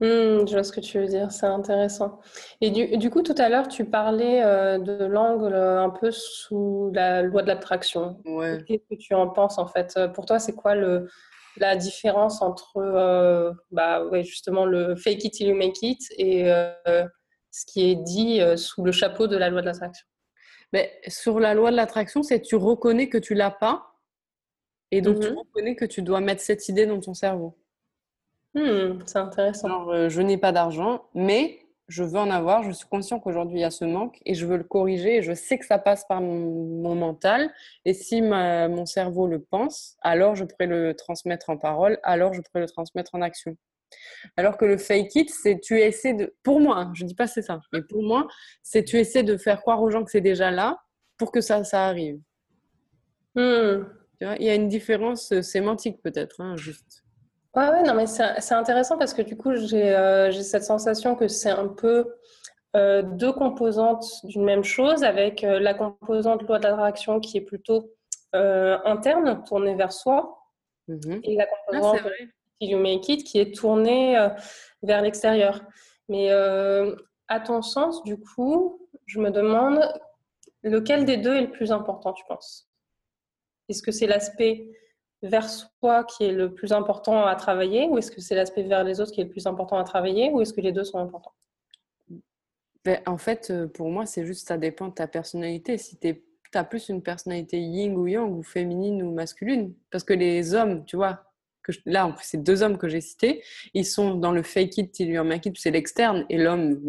Hmm, 0.00 0.46
je 0.46 0.52
vois 0.52 0.64
ce 0.64 0.72
que 0.72 0.80
tu 0.80 0.98
veux 0.98 1.06
dire, 1.06 1.30
c'est 1.30 1.46
intéressant. 1.46 2.20
Et 2.60 2.70
du, 2.70 3.10
coup, 3.10 3.22
tout 3.22 3.34
à 3.38 3.48
l'heure, 3.48 3.68
tu 3.68 3.84
parlais 3.84 4.42
euh, 4.42 4.78
de 4.78 5.04
l'angle 5.04 5.54
euh, 5.54 5.80
un 5.80 5.90
peu 5.90 6.10
sous 6.10 6.90
la 6.92 7.22
loi 7.22 7.42
de 7.42 7.48
l'attraction. 7.48 8.20
Qu'est-ce 8.66 8.88
que 8.90 9.00
tu 9.00 9.14
en 9.14 9.28
penses 9.28 9.58
en 9.58 9.66
fait? 9.66 9.98
Pour 10.14 10.26
toi, 10.26 10.40
c'est 10.40 10.54
quoi 10.54 10.74
le, 10.74 11.08
la 11.56 11.76
différence 11.76 12.42
entre 12.42 12.76
euh, 12.78 13.52
bah, 13.70 14.04
ouais, 14.06 14.24
justement 14.24 14.66
le 14.66 14.96
fake 14.96 15.24
it 15.24 15.32
till 15.34 15.48
you 15.48 15.54
make 15.54 15.80
it 15.82 16.00
et 16.18 16.52
ce 17.52 17.64
qui 17.66 17.88
est 17.88 17.96
dit 17.96 18.40
sous 18.56 18.84
le 18.84 18.90
chapeau 18.90 19.28
de 19.28 19.36
la 19.36 19.48
loi 19.48 19.60
de 19.60 19.66
l'attraction? 19.66 20.06
Mais 20.74 20.92
sur 21.06 21.38
la 21.38 21.54
loi 21.54 21.70
de 21.70 21.76
l'attraction, 21.76 22.24
c'est 22.24 22.40
tu 22.40 22.56
reconnais 22.56 23.08
que 23.08 23.16
tu 23.16 23.34
l'as 23.34 23.52
pas 23.52 23.94
et 24.90 25.02
donc 25.02 25.20
tu 25.20 25.30
mhm. 25.30 25.38
reconnais 25.38 25.76
que 25.76 25.84
tu 25.84 26.02
dois 26.02 26.20
mettre 26.20 26.40
cette 26.40 26.68
idée 26.68 26.84
dans 26.84 26.98
ton 26.98 27.14
cerveau. 27.14 27.56
Hmm, 28.54 28.98
c'est 29.06 29.18
intéressant. 29.18 29.88
Euh, 29.90 30.08
je 30.08 30.20
n'ai 30.20 30.36
pas 30.36 30.50
d'argent, 30.50 31.04
mais 31.14 31.60
je 31.86 32.02
veux 32.02 32.18
en 32.18 32.28
avoir. 32.28 32.64
Je 32.64 32.72
suis 32.72 32.88
conscient 32.88 33.20
qu'aujourd'hui 33.20 33.58
il 33.58 33.60
y 33.60 33.64
a 33.64 33.70
ce 33.70 33.84
manque 33.84 34.18
et 34.26 34.34
je 34.34 34.46
veux 34.46 34.56
le 34.56 34.64
corriger. 34.64 35.18
Et 35.18 35.22
je 35.22 35.32
sais 35.32 35.58
que 35.58 35.64
ça 35.64 35.78
passe 35.78 36.04
par 36.08 36.20
mon, 36.20 36.96
mental. 36.96 37.52
Et 37.84 37.94
si 37.94 38.20
mon 38.20 38.84
cerveau 38.84 39.28
le 39.28 39.38
pense, 39.38 39.96
alors 40.02 40.34
je 40.34 40.42
pourrais 40.42 40.66
le 40.66 40.94
transmettre 40.94 41.50
en 41.50 41.56
parole. 41.56 42.00
Alors 42.02 42.34
je 42.34 42.40
pourrais 42.40 42.62
le 42.62 42.68
transmettre 42.68 43.14
en 43.14 43.22
action. 43.22 43.56
Alors 44.36 44.56
que 44.56 44.64
le 44.64 44.78
fake 44.78 45.14
it, 45.16 45.30
c'est 45.30 45.60
tu 45.60 45.80
essaies 45.80 46.14
de. 46.14 46.34
Pour 46.42 46.60
moi, 46.60 46.90
je 46.94 47.04
dis 47.04 47.14
pas 47.14 47.26
c'est 47.26 47.42
ça, 47.42 47.60
mais 47.72 47.82
pour 47.82 48.02
moi, 48.02 48.26
c'est 48.62 48.84
tu 48.84 48.96
essaies 48.96 49.22
de 49.22 49.36
faire 49.36 49.60
croire 49.60 49.82
aux 49.82 49.90
gens 49.90 50.04
que 50.04 50.10
c'est 50.10 50.20
déjà 50.20 50.50
là 50.50 50.78
pour 51.18 51.32
que 51.32 51.40
ça, 51.40 51.62
ça 51.64 51.86
arrive. 51.86 52.20
Hmm. 53.34 53.84
il 54.20 54.44
y 54.44 54.48
a 54.48 54.54
une 54.54 54.68
différence 54.68 55.32
euh, 55.32 55.42
sémantique 55.42 56.00
peut-être, 56.02 56.40
hein, 56.40 56.56
juste. 56.56 57.02
Ouais, 57.56 57.68
ouais, 57.68 57.82
non, 57.82 57.94
mais 57.94 58.06
c'est 58.06 58.54
intéressant 58.54 58.98
parce 58.98 59.14
que 59.14 59.22
du 59.22 59.36
coup, 59.36 59.50
euh, 59.50 60.30
j'ai 60.30 60.42
cette 60.42 60.64
sensation 60.64 61.14
que 61.14 61.28
c'est 61.28 61.50
un 61.50 61.68
peu 61.68 62.14
euh, 62.74 63.02
deux 63.02 63.32
composantes 63.32 64.04
d'une 64.24 64.44
même 64.44 64.64
chose, 64.64 65.04
avec 65.04 65.42
la 65.42 65.74
composante 65.74 66.42
loi 66.42 66.58
d'attraction 66.58 67.20
qui 67.20 67.38
est 67.38 67.42
plutôt 67.42 67.92
interne, 68.32 69.44
tournée 69.44 69.76
vers 69.76 69.92
soi, 69.92 70.36
mhm. 70.88 71.20
et 71.22 71.36
la 71.36 71.44
ah, 71.44 71.56
composante 71.66 72.00
You 72.64 72.78
Make 72.78 73.08
It 73.08 73.24
qui 73.24 73.38
est 73.38 73.54
tourné 73.54 74.18
euh, 74.18 74.28
vers 74.82 75.02
l'extérieur. 75.02 75.62
Mais 76.08 76.30
euh, 76.30 76.94
à 77.28 77.40
ton 77.40 77.62
sens, 77.62 78.02
du 78.04 78.18
coup, 78.18 78.88
je 79.06 79.20
me 79.20 79.30
demande 79.30 79.80
lequel 80.62 81.04
des 81.04 81.16
deux 81.16 81.34
est 81.34 81.42
le 81.42 81.50
plus 81.50 81.72
important, 81.72 82.12
tu 82.12 82.24
penses? 82.28 82.68
Est-ce 83.68 83.82
que 83.82 83.92
c'est 83.92 84.06
l'aspect 84.06 84.68
vers 85.22 85.48
soi 85.48 86.04
qui 86.04 86.24
est 86.24 86.32
le 86.32 86.52
plus 86.52 86.72
important 86.72 87.24
à 87.24 87.34
travailler 87.34 87.88
ou 87.88 87.96
est-ce 87.96 88.10
que 88.10 88.20
c'est 88.20 88.34
l'aspect 88.34 88.62
vers 88.62 88.84
les 88.84 89.00
autres 89.00 89.12
qui 89.12 89.20
est 89.20 89.24
le 89.24 89.30
plus 89.30 89.46
important 89.46 89.78
à 89.78 89.84
travailler 89.84 90.30
ou 90.30 90.40
est-ce 90.42 90.52
que 90.52 90.60
les 90.60 90.72
deux 90.72 90.84
sont 90.84 90.98
importants? 90.98 91.32
Ben, 92.84 93.00
En 93.06 93.16
fait, 93.16 93.50
euh, 93.50 93.66
pour 93.66 93.90
moi, 93.90 94.04
c'est 94.04 94.26
juste 94.26 94.46
ça 94.46 94.58
dépend 94.58 94.88
de 94.88 94.94
ta 94.94 95.06
personnalité. 95.06 95.78
Si 95.78 95.98
tu 95.98 96.22
as 96.52 96.64
plus 96.64 96.88
une 96.88 97.02
personnalité 97.02 97.58
yin 97.58 97.96
ou 97.96 98.06
yang 98.06 98.36
ou 98.36 98.42
féminine 98.42 99.02
ou 99.02 99.12
masculine. 99.12 99.74
Parce 99.90 100.04
que 100.04 100.12
les 100.12 100.54
hommes, 100.54 100.84
tu 100.84 100.96
vois, 100.96 101.24
là, 101.86 102.06
en 102.06 102.12
plus, 102.12 102.24
ces 102.24 102.38
deux 102.38 102.62
hommes 102.62 102.78
que 102.78 102.88
j'ai 102.88 103.00
cités, 103.00 103.42
ils 103.74 103.86
sont 103.86 104.14
dans 104.14 104.32
le 104.32 104.42
fake 104.42 104.78
it 104.78 104.92
till 104.92 105.08
you're 105.08 105.24
make 105.24 105.46
it, 105.46 105.56
c'est 105.58 105.70
l'externe, 105.70 106.24
et 106.28 106.38
l'homme, 106.38 106.80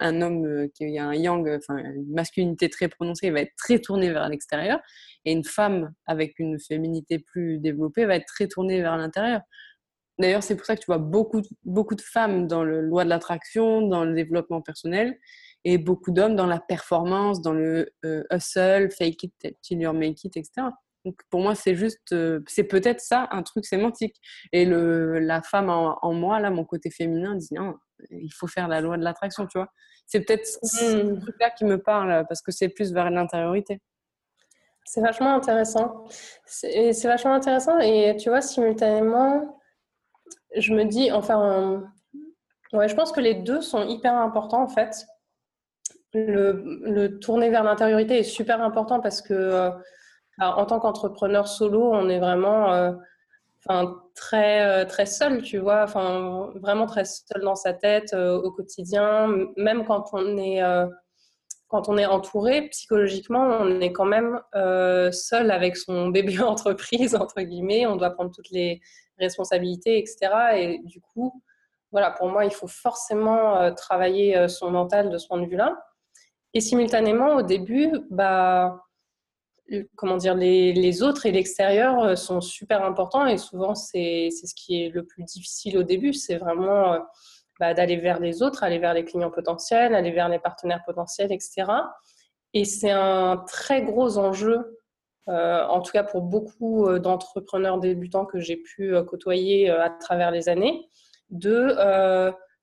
un, 0.00 0.22
homme 0.22 0.46
euh, 0.46 0.68
qui 0.74 0.98
a 0.98 1.06
un 1.06 1.14
yang, 1.14 1.48
enfin, 1.48 1.78
une 1.78 2.12
masculinité 2.12 2.68
très 2.68 2.88
prononcée, 2.88 3.30
va 3.30 3.40
être 3.40 3.54
très 3.56 3.78
tourné 3.78 4.10
vers 4.10 4.28
l'extérieur. 4.28 4.80
Et 5.24 5.32
une 5.32 5.44
femme 5.44 5.92
avec 6.06 6.38
une 6.38 6.58
féminité 6.58 7.18
plus 7.18 7.58
développée 7.58 8.06
va 8.06 8.16
être 8.16 8.26
très 8.26 8.48
tournée 8.48 8.80
vers 8.80 8.96
l'intérieur. 8.96 9.42
D'ailleurs, 10.18 10.42
c'est 10.42 10.56
pour 10.56 10.66
ça 10.66 10.76
que 10.76 10.80
tu 10.80 10.86
vois 10.86 10.98
beaucoup, 10.98 11.40
beaucoup 11.64 11.94
de 11.94 12.02
femmes 12.02 12.46
dans 12.46 12.62
le 12.62 12.82
loi 12.82 13.04
de 13.04 13.08
l'attraction, 13.08 13.82
dans 13.82 14.04
le 14.04 14.14
développement 14.14 14.60
personnel, 14.60 15.18
et 15.64 15.78
beaucoup 15.78 16.10
d'hommes 16.10 16.36
dans 16.36 16.46
la 16.46 16.60
performance, 16.60 17.40
dans 17.42 17.52
le 17.52 17.90
euh, 18.04 18.22
hustle, 18.30 18.90
fake 18.90 19.24
it 19.24 19.56
till 19.62 19.80
you 19.80 19.92
make 19.92 20.24
it, 20.24 20.36
etc. 20.36 20.68
Donc 21.04 21.16
pour 21.30 21.40
moi, 21.40 21.54
c'est 21.54 21.74
juste, 21.74 22.12
euh, 22.12 22.40
c'est 22.46 22.64
peut-être 22.64 23.00
ça, 23.00 23.28
un 23.30 23.42
truc 23.42 23.64
sémantique. 23.64 24.16
Et 24.52 24.64
le, 24.64 25.18
la 25.18 25.42
femme 25.42 25.70
en, 25.70 26.12
moi, 26.12 26.40
là, 26.40 26.50
mon 26.50 26.64
côté 26.64 26.90
féminin, 26.90 27.36
dit 27.36 27.54
non, 27.54 27.74
il 28.10 28.32
faut 28.32 28.46
faire 28.46 28.68
la 28.68 28.80
loi 28.80 28.96
de 28.96 29.04
l'attraction, 29.04 29.46
tu 29.46 29.58
vois. 29.58 29.68
C'est 30.06 30.20
peut-être 30.20 30.46
ce 30.46 31.02
mmh. 31.02 31.20
truc-là 31.20 31.50
qui 31.50 31.64
me 31.64 31.78
parle, 31.78 32.26
parce 32.28 32.42
que 32.42 32.52
c'est 32.52 32.68
plus 32.68 32.92
vers 32.92 33.10
l'intériorité. 33.10 33.80
C'est 34.84 35.00
vachement 35.00 35.34
intéressant. 35.34 36.04
C'est 36.46 37.04
vachement 37.04 37.34
intéressant. 37.34 37.78
Et 37.78 38.16
tu 38.16 38.28
vois, 38.28 38.40
simultanément, 38.40 39.60
je 40.56 40.74
me 40.74 40.84
dis, 40.84 41.12
enfin, 41.12 41.84
ouais, 42.72 42.88
je 42.88 42.94
pense 42.94 43.12
que 43.12 43.20
les 43.20 43.34
deux 43.34 43.60
sont 43.60 43.86
hyper 43.86 44.16
importants 44.16 44.62
en 44.62 44.68
fait. 44.68 45.06
Le, 46.12 46.80
le 46.82 47.20
tourner 47.20 47.50
vers 47.50 47.62
l'intériorité 47.62 48.18
est 48.18 48.24
super 48.24 48.60
important 48.62 49.00
parce 49.00 49.22
que 49.22 49.32
euh, 49.32 49.70
en 50.40 50.66
tant 50.66 50.80
qu'entrepreneur 50.80 51.48
solo, 51.48 51.92
on 51.92 52.08
est 52.08 52.18
vraiment 52.18 52.72
euh, 52.72 52.92
très, 54.14 54.66
euh, 54.66 54.84
très 54.86 55.06
seul, 55.06 55.42
tu 55.42 55.58
vois, 55.58 55.84
vraiment 55.84 56.86
très 56.86 57.04
seul 57.04 57.42
dans 57.42 57.54
sa 57.54 57.72
tête 57.74 58.14
au 58.14 58.50
quotidien. 58.50 59.28
Même 59.56 59.84
quand 59.84 60.10
on 60.12 60.36
est, 60.38 60.62
quand 61.68 61.88
on 61.88 61.98
est 61.98 62.06
entouré, 62.06 62.68
psychologiquement, 62.68 63.58
on 63.60 63.80
est 63.80 63.92
quand 63.92 64.06
même 64.06 64.40
seul 65.12 65.50
avec 65.50 65.76
son 65.76 66.08
bébé 66.16 66.40
entreprise, 66.40 67.14
entre 67.14 67.42
guillemets. 67.42 67.86
On 67.86 67.96
doit 67.96 68.10
prendre 68.10 68.30
toutes 68.30 68.50
les 68.50 68.80
responsabilités, 69.18 69.98
etc. 69.98 70.30
Et 70.56 70.80
du 70.84 71.00
coup, 71.00 71.42
voilà, 71.92 72.10
pour 72.10 72.28
moi, 72.28 72.46
il 72.46 72.52
faut 72.52 72.68
forcément 72.68 73.74
travailler 73.74 74.48
son 74.48 74.70
mental 74.70 75.10
de 75.10 75.18
ce 75.18 75.28
point 75.28 75.40
de 75.40 75.46
vue-là. 75.46 75.76
Et 76.54 76.60
simultanément, 76.60 77.36
au 77.36 77.42
début, 77.42 77.92
bah, 78.10 78.80
comment 79.96 80.16
dire, 80.16 80.34
les, 80.34 81.02
autres 81.02 81.26
et 81.26 81.32
l'extérieur 81.32 82.02
euh, 82.02 82.16
sont 82.16 82.40
super 82.40 82.84
importants 82.84 83.26
et 83.26 83.38
souvent 83.38 83.74
c'est 83.74 84.30
ce 84.30 84.54
qui 84.54 84.82
est 84.82 84.88
le 84.88 85.04
plus 85.04 85.24
difficile 85.24 85.78
au 85.78 85.82
début, 85.82 86.12
c'est 86.12 86.36
vraiment 86.36 86.94
euh, 86.94 86.98
bah, 87.58 87.74
d'aller 87.74 87.96
vers 87.96 88.20
les 88.20 88.42
autres, 88.42 88.64
aller 88.64 88.78
vers 88.78 88.94
les 88.94 89.04
clients 89.04 89.30
potentiels, 89.30 89.94
aller 89.94 90.10
vers 90.10 90.28
les 90.28 90.38
partenaires 90.38 90.82
potentiels, 90.84 91.32
etc. 91.32 91.64
Et 92.52 92.64
c'est 92.64 92.90
un 92.90 93.44
très 93.46 93.82
gros 93.82 94.18
enjeu, 94.18 94.78
euh, 95.28 95.64
en 95.66 95.80
tout 95.80 95.92
cas 95.92 96.02
pour 96.02 96.22
beaucoup 96.22 96.98
d'entrepreneurs 96.98 97.78
débutants 97.78 98.26
que 98.26 98.40
j'ai 98.40 98.56
pu 98.56 98.94
côtoyer 99.06 99.70
à 99.70 99.90
travers 99.90 100.30
les 100.30 100.48
années, 100.48 100.88
de 101.30 101.76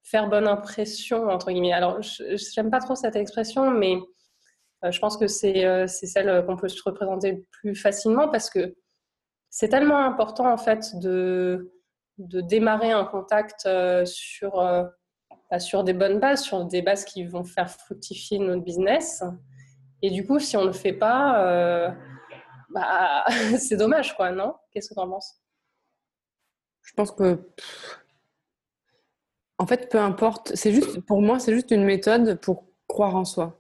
faire 0.03 0.27
bonne 0.27 0.47
impression, 0.47 1.29
entre 1.29 1.51
guillemets. 1.51 1.73
Alors, 1.73 2.01
je 2.01 2.59
n'aime 2.59 2.71
pas 2.71 2.79
trop 2.79 2.95
cette 2.95 3.15
expression, 3.15 3.71
mais 3.71 3.97
je 4.83 4.99
pense 4.99 5.17
que 5.17 5.25
euh, 5.25 5.87
c'est 5.87 6.05
celle 6.05 6.45
qu'on 6.45 6.55
peut 6.55 6.67
se 6.67 6.81
représenter 6.83 7.45
plus 7.51 7.75
facilement 7.75 8.29
parce 8.29 8.49
que 8.49 8.75
c'est 9.49 9.69
tellement 9.69 9.97
important 9.97 10.51
en 10.51 10.57
fait 10.57 10.95
de, 10.99 11.71
démarrer 12.17 12.91
un 12.91 13.05
contact 13.05 13.65
euh, 13.65 14.03
sur, 14.05 14.55
bah, 15.51 15.59
sur 15.59 15.83
des 15.83 15.93
bonnes 15.93 16.19
bases, 16.19 16.41
sur 16.41 16.65
des 16.65 16.81
bases 16.81 17.05
qui 17.05 17.23
vont 17.25 17.43
faire 17.43 17.69
fructifier 17.69 18.39
notre 18.39 18.63
business. 18.63 19.23
Et 20.01 20.09
du 20.09 20.25
coup, 20.25 20.39
si 20.39 20.57
on 20.57 20.61
ne 20.61 20.67
le 20.67 20.73
fait 20.73 20.93
pas, 20.93 21.95
bah, 22.69 23.25
c'est 23.59 23.77
dommage, 23.77 24.15
quoi, 24.15 24.31
non? 24.31 24.55
Qu'est-ce 24.71 24.89
que 24.89 24.93
tu 24.95 24.99
en 24.99 25.09
penses? 25.09 25.41
Je 26.81 26.93
pense 26.93 27.11
que 27.11 27.39
en 29.57 29.65
fait, 29.65 29.89
peu 29.89 29.99
importe. 29.99 30.55
C'est 30.55 30.71
juste, 30.71 31.01
pour 31.01 31.21
moi, 31.21 31.39
c'est 31.39 31.53
juste 31.53 31.71
une 31.71 31.83
méthode 31.83 32.39
pour 32.41 32.67
croire 32.87 33.15
en 33.15 33.25
soi. 33.25 33.56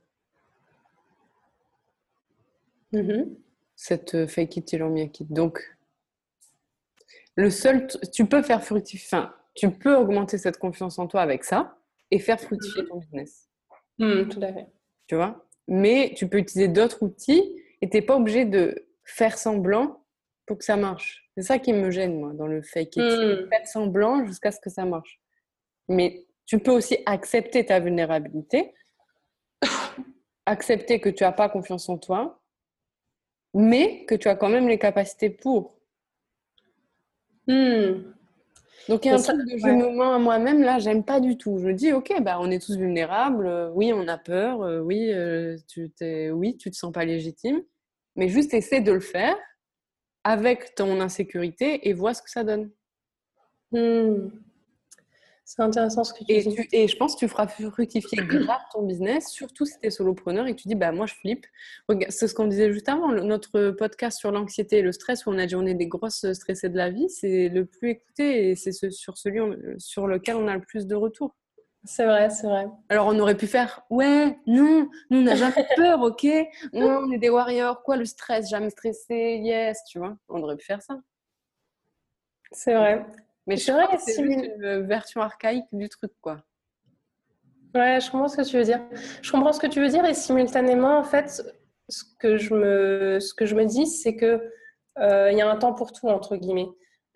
Mm-hmm. 2.93 3.35
Cette 3.75 4.27
fake 4.27 4.57
it 4.57 4.65
till 4.65 4.83
make 4.85 5.19
it. 5.19 5.31
Donc, 5.31 5.61
le 7.35 7.49
seul, 7.51 7.87
tu 8.11 8.25
peux 8.25 8.41
faire 8.41 8.63
fructifier, 8.63 9.07
enfin, 9.07 9.33
tu 9.53 9.69
peux 9.71 9.95
augmenter 9.95 10.37
cette 10.37 10.57
confiance 10.57 10.97
en 10.97 11.07
toi 11.07 11.21
avec 11.21 11.43
ça 11.43 11.77
et 12.09 12.19
faire 12.19 12.39
fructifier 12.39 12.85
ton 12.85 12.97
business. 12.97 13.49
Mm, 13.99 14.29
tout 14.29 14.41
à 14.41 14.53
fait. 14.53 14.67
Tu 15.07 15.15
vois? 15.15 15.45
Mais 15.67 16.13
tu 16.15 16.27
peux 16.27 16.37
utiliser 16.37 16.67
d'autres 16.67 17.03
outils 17.03 17.61
et 17.81 17.89
tu 17.89 17.97
n'es 17.97 18.01
pas 18.01 18.15
obligé 18.15 18.45
de 18.45 18.87
faire 19.03 19.37
semblant 19.37 20.03
pour 20.45 20.57
que 20.57 20.63
ça 20.63 20.77
marche. 20.77 21.29
C'est 21.35 21.43
ça 21.43 21.59
qui 21.59 21.73
me 21.73 21.91
gêne, 21.91 22.19
moi, 22.19 22.33
dans 22.33 22.47
le 22.47 22.61
fake 22.61 22.95
it. 22.95 23.03
Mm. 23.03 23.49
Faire 23.49 23.67
semblant 23.67 24.25
jusqu'à 24.25 24.51
ce 24.51 24.59
que 24.59 24.69
ça 24.69 24.85
marche. 24.85 25.19
Mais 25.87 26.25
tu 26.45 26.59
peux 26.59 26.71
aussi 26.71 26.97
accepter 27.05 27.65
ta 27.65 27.79
vulnérabilité, 27.79 28.73
accepter 30.45 30.99
que 30.99 31.09
tu 31.09 31.23
n'as 31.23 31.31
pas 31.31 31.49
confiance 31.49 31.87
en 31.89 31.97
toi, 31.97 32.41
mais 33.57 34.05
que 34.05 34.13
tu 34.13 34.27
as 34.27 34.35
quand 34.35 34.49
même 34.49 34.67
les 34.67 34.77
capacités 34.77 35.31
pour. 35.31 35.75
Hmm. 37.47 38.03
Donc 38.87 39.03
il 39.03 39.07
y 39.07 39.11
a 39.11 39.15
un 39.15 39.21
truc 39.21 39.37
de 39.37 39.57
je 39.57 39.67
me 39.67 39.91
mens 39.95 40.13
à 40.13 40.19
moi-même, 40.19 40.61
là, 40.61 40.79
j'aime 40.79 41.03
pas 41.03 41.19
du 41.19 41.37
tout. 41.37 41.57
Je 41.57 41.69
dis, 41.69 41.91
ok, 41.91 42.21
bah, 42.21 42.37
on 42.39 42.51
est 42.51 42.63
tous 42.63 42.77
vulnérables, 42.77 43.47
euh, 43.47 43.69
oui, 43.73 43.91
on 43.93 44.07
a 44.07 44.17
peur, 44.17 44.61
euh, 44.61 44.79
oui, 44.79 45.11
euh, 45.11 45.57
tu 45.67 45.89
t'es, 45.89 46.29
oui, 46.29 46.55
tu 46.55 46.69
te 46.69 46.75
sens 46.75 46.93
pas 46.93 47.03
légitime, 47.03 47.61
mais 48.15 48.29
juste 48.29 48.53
essaie 48.53 48.81
de 48.81 48.91
le 48.91 48.99
faire 48.99 49.35
avec 50.23 50.75
ton 50.75 51.01
insécurité 51.01 51.89
et 51.89 51.93
vois 51.93 52.13
ce 52.13 52.21
que 52.21 52.29
ça 52.29 52.43
donne. 52.43 52.69
Hmm. 53.71 54.29
C'est 55.49 55.61
intéressant 55.61 56.03
ce 56.03 56.11
que 56.11 56.25
tu 56.25 56.33
et 56.33 56.43
dis. 56.43 56.67
et 56.73 56.89
je 56.89 56.97
pense 56.97 57.15
que 57.15 57.19
tu 57.19 57.29
feras 57.29 57.47
fructifier 57.47 58.21
grave 58.21 58.59
ton 58.73 58.81
business, 58.81 59.29
surtout 59.29 59.65
si 59.65 59.79
tu 59.79 59.87
es 59.87 59.91
solopreneur 59.91 60.45
et 60.45 60.53
que 60.53 60.59
tu 60.59 60.67
dis 60.67 60.75
bah, 60.75 60.91
Moi, 60.91 61.05
je 61.05 61.13
flippe. 61.13 61.45
C'est 62.09 62.27
ce 62.27 62.33
qu'on 62.35 62.47
disait 62.47 62.73
juste 62.73 62.89
avant, 62.89 63.13
notre 63.13 63.71
podcast 63.71 64.19
sur 64.19 64.33
l'anxiété 64.33 64.79
et 64.79 64.81
le 64.81 64.91
stress, 64.91 65.25
où 65.25 65.29
on 65.29 65.37
a 65.37 65.45
dit 65.45 65.55
on 65.55 65.65
est 65.65 65.73
des 65.73 65.87
grosses 65.87 66.29
stressées 66.33 66.67
de 66.67 66.75
la 66.75 66.89
vie, 66.89 67.09
c'est 67.09 67.47
le 67.47 67.65
plus 67.65 67.91
écouté 67.91 68.49
et 68.49 68.55
c'est 68.57 68.73
ce, 68.73 68.89
sur 68.89 69.17
celui 69.17 69.39
sur 69.77 70.05
lequel 70.05 70.35
on 70.35 70.49
a 70.49 70.53
le 70.53 70.61
plus 70.61 70.85
de 70.85 70.95
retours. 70.95 71.33
C'est 71.85 72.05
vrai, 72.05 72.29
c'est 72.29 72.47
vrai. 72.47 72.67
Alors 72.89 73.07
on 73.07 73.17
aurait 73.17 73.37
pu 73.37 73.47
faire 73.47 73.83
Ouais, 73.89 74.37
non, 74.47 74.89
nous 75.09 75.19
on 75.19 75.23
n'a 75.23 75.35
jamais 75.35 75.65
peur, 75.77 76.01
ok? 76.01 76.27
Non, 76.73 77.03
on 77.05 77.11
est 77.13 77.19
des 77.19 77.29
warriors, 77.29 77.83
quoi 77.83 77.95
le 77.95 78.03
stress 78.03 78.49
Jamais 78.49 78.69
stressé, 78.69 79.39
yes, 79.41 79.79
tu 79.89 79.99
vois? 79.99 80.17
On 80.27 80.43
aurait 80.43 80.57
pu 80.57 80.65
faire 80.65 80.81
ça. 80.81 80.99
C'est 82.51 82.73
vrai. 82.73 83.05
Mais 83.47 83.57
je 83.57 83.71
crois 83.71 83.87
que 83.87 84.01
c'est 84.01 84.21
une 84.21 84.85
version 84.85 85.21
archaïque 85.21 85.65
du 85.71 85.89
truc, 85.89 86.11
quoi. 86.21 86.43
Ouais, 87.73 87.99
je 88.01 88.11
comprends 88.11 88.27
ce 88.27 88.37
que 88.37 88.47
tu 88.47 88.57
veux 88.57 88.63
dire. 88.63 88.81
Je 89.21 89.31
comprends 89.31 89.53
ce 89.53 89.59
que 89.59 89.67
tu 89.67 89.81
veux 89.81 89.89
dire 89.89 90.05
et 90.05 90.13
simultanément, 90.13 90.97
en 90.97 91.03
fait, 91.03 91.43
ce 91.89 92.03
que 92.19 92.37
je 92.37 92.53
me, 92.53 93.19
ce 93.19 93.33
que 93.33 93.45
je 93.45 93.55
me 93.55 93.65
dis, 93.65 93.85
c'est 93.85 94.15
que 94.15 94.41
euh, 94.99 95.31
il 95.31 95.37
y 95.37 95.41
a 95.41 95.49
un 95.49 95.55
temps 95.57 95.73
pour 95.73 95.91
tout 95.91 96.07
entre 96.07 96.35
guillemets. 96.35 96.69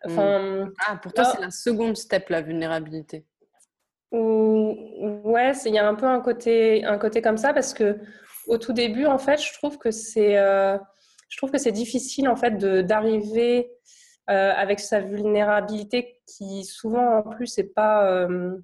Enfin, 0.05 0.69
Ah, 0.87 0.97
pour 0.97 1.13
toi, 1.13 1.25
c'est 1.25 1.41
la 1.41 1.51
seconde 1.51 1.97
step, 1.97 2.29
la 2.29 2.41
vulnérabilité. 2.41 3.25
Ouais, 4.11 5.51
il 5.65 5.73
y 5.73 5.79
a 5.79 5.87
un 5.87 5.95
peu 5.95 6.05
un 6.05 6.19
côté, 6.19 6.83
un 6.85 6.97
côté 6.97 7.21
comme 7.21 7.37
ça 7.37 7.53
parce 7.53 7.73
que 7.73 7.97
au 8.47 8.57
tout 8.57 8.73
début, 8.73 9.05
en 9.05 9.17
fait, 9.17 9.41
je 9.41 9.53
trouve 9.53 9.77
que 9.77 9.91
c'est, 9.91 10.37
euh, 10.37 10.77
je 11.29 11.37
trouve 11.37 11.51
que 11.51 11.57
c'est 11.57 11.71
difficile 11.71 12.27
en 12.27 12.35
fait 12.35 12.57
d'arriver 12.57 13.69
euh, 13.69 13.81
avec 14.27 14.79
sa 14.79 15.01
vulnérabilité 15.01 16.21
qui 16.25 16.63
souvent 16.63 17.17
en 17.17 17.23
plus 17.23 17.57
n'est 17.57 17.65
pas, 17.65 18.09
euh, 18.09 18.57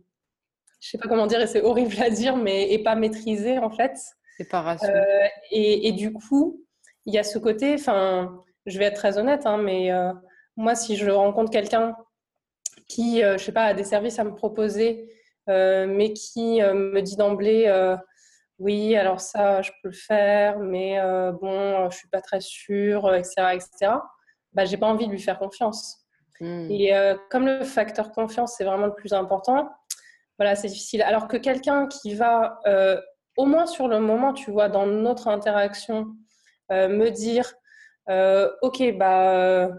je 0.80 0.90
sais 0.90 0.98
pas 0.98 1.08
comment 1.08 1.28
dire 1.28 1.42
et 1.42 1.48
c'est 1.48 1.62
horrible 1.62 1.96
à 2.02 2.10
dire, 2.10 2.38
mais 2.38 2.72
est 2.74 2.84
pas 2.84 2.96
maîtrisée 2.96 3.60
en 3.60 3.70
fait. 3.70 3.98
Séparation. 4.38 4.88
Euh, 4.88 5.28
et, 5.52 5.88
et, 5.88 5.92
du 5.92 6.14
coup, 6.14 6.64
il 7.06 7.14
y 7.14 7.18
a 7.18 7.24
ce 7.24 7.40
côté, 7.40 7.74
enfin, 7.74 8.44
je 8.66 8.78
vais 8.78 8.86
être 8.86 8.98
très 8.98 9.18
honnête, 9.18 9.46
hein, 9.46 9.58
mais 9.58 9.92
euh, 9.92 10.14
moi 10.56 10.76
si 10.76 10.96
je 10.96 11.10
rencontre 11.10 11.52
quelqu'un 11.52 11.96
qui, 12.88 13.22
je 13.22 13.38
sais 13.38 13.52
pas, 13.52 13.66
a 13.66 13.74
des 13.74 13.84
services 13.84 14.18
à 14.20 14.24
me 14.24 14.34
proposer, 14.34 15.12
mais 15.48 16.14
qui 16.14 16.62
me 16.62 17.02
dit 17.02 17.18
d'emblée 17.18 17.70
oui, 18.60 18.96
alors 18.96 19.20
ça, 19.20 19.62
je 19.62 19.72
peux 19.84 19.90
le 19.90 19.96
faire, 19.96 20.60
mais 20.60 20.98
bon, 21.42 21.90
je 21.90 21.98
suis 21.98 22.08
pas 22.08 22.22
très 22.22 22.40
sûre, 22.40 23.14
etc., 23.14 23.56
etc 23.56 23.98
bah, 24.58 24.66
j'ai 24.66 24.78
pas 24.78 24.88
envie 24.88 25.06
de 25.06 25.12
lui 25.12 25.22
faire 25.22 25.38
confiance. 25.38 26.00
Hmm. 26.42 26.68
Et 26.72 26.94
euh, 26.94 27.16
comme 27.30 27.46
le 27.46 27.64
facteur 27.64 28.12
confiance, 28.12 28.56
c'est 28.58 28.64
vraiment 28.64 28.88
le 28.88 28.94
plus 28.96 29.14
important, 29.14 29.70
voilà, 30.40 30.56
c'est 30.56 30.68
difficile. 30.68 31.04
Alors 31.04 31.28
que 31.28 31.38
quelqu'un 31.38 31.88
qui 31.88 32.16
va, 32.16 32.60
euh, 32.66 33.00
au 33.38 33.46
moins 33.46 33.68
sur 33.68 33.88
le 33.88 34.00
moment, 34.00 34.34
tu 34.34 34.50
vois, 34.52 34.68
dans 34.68 34.88
notre 34.88 35.28
interaction, 35.28 36.08
euh, 36.72 36.88
me 36.90 37.10
dire, 37.10 37.54
ok, 38.62 38.98
bah, 38.98 39.70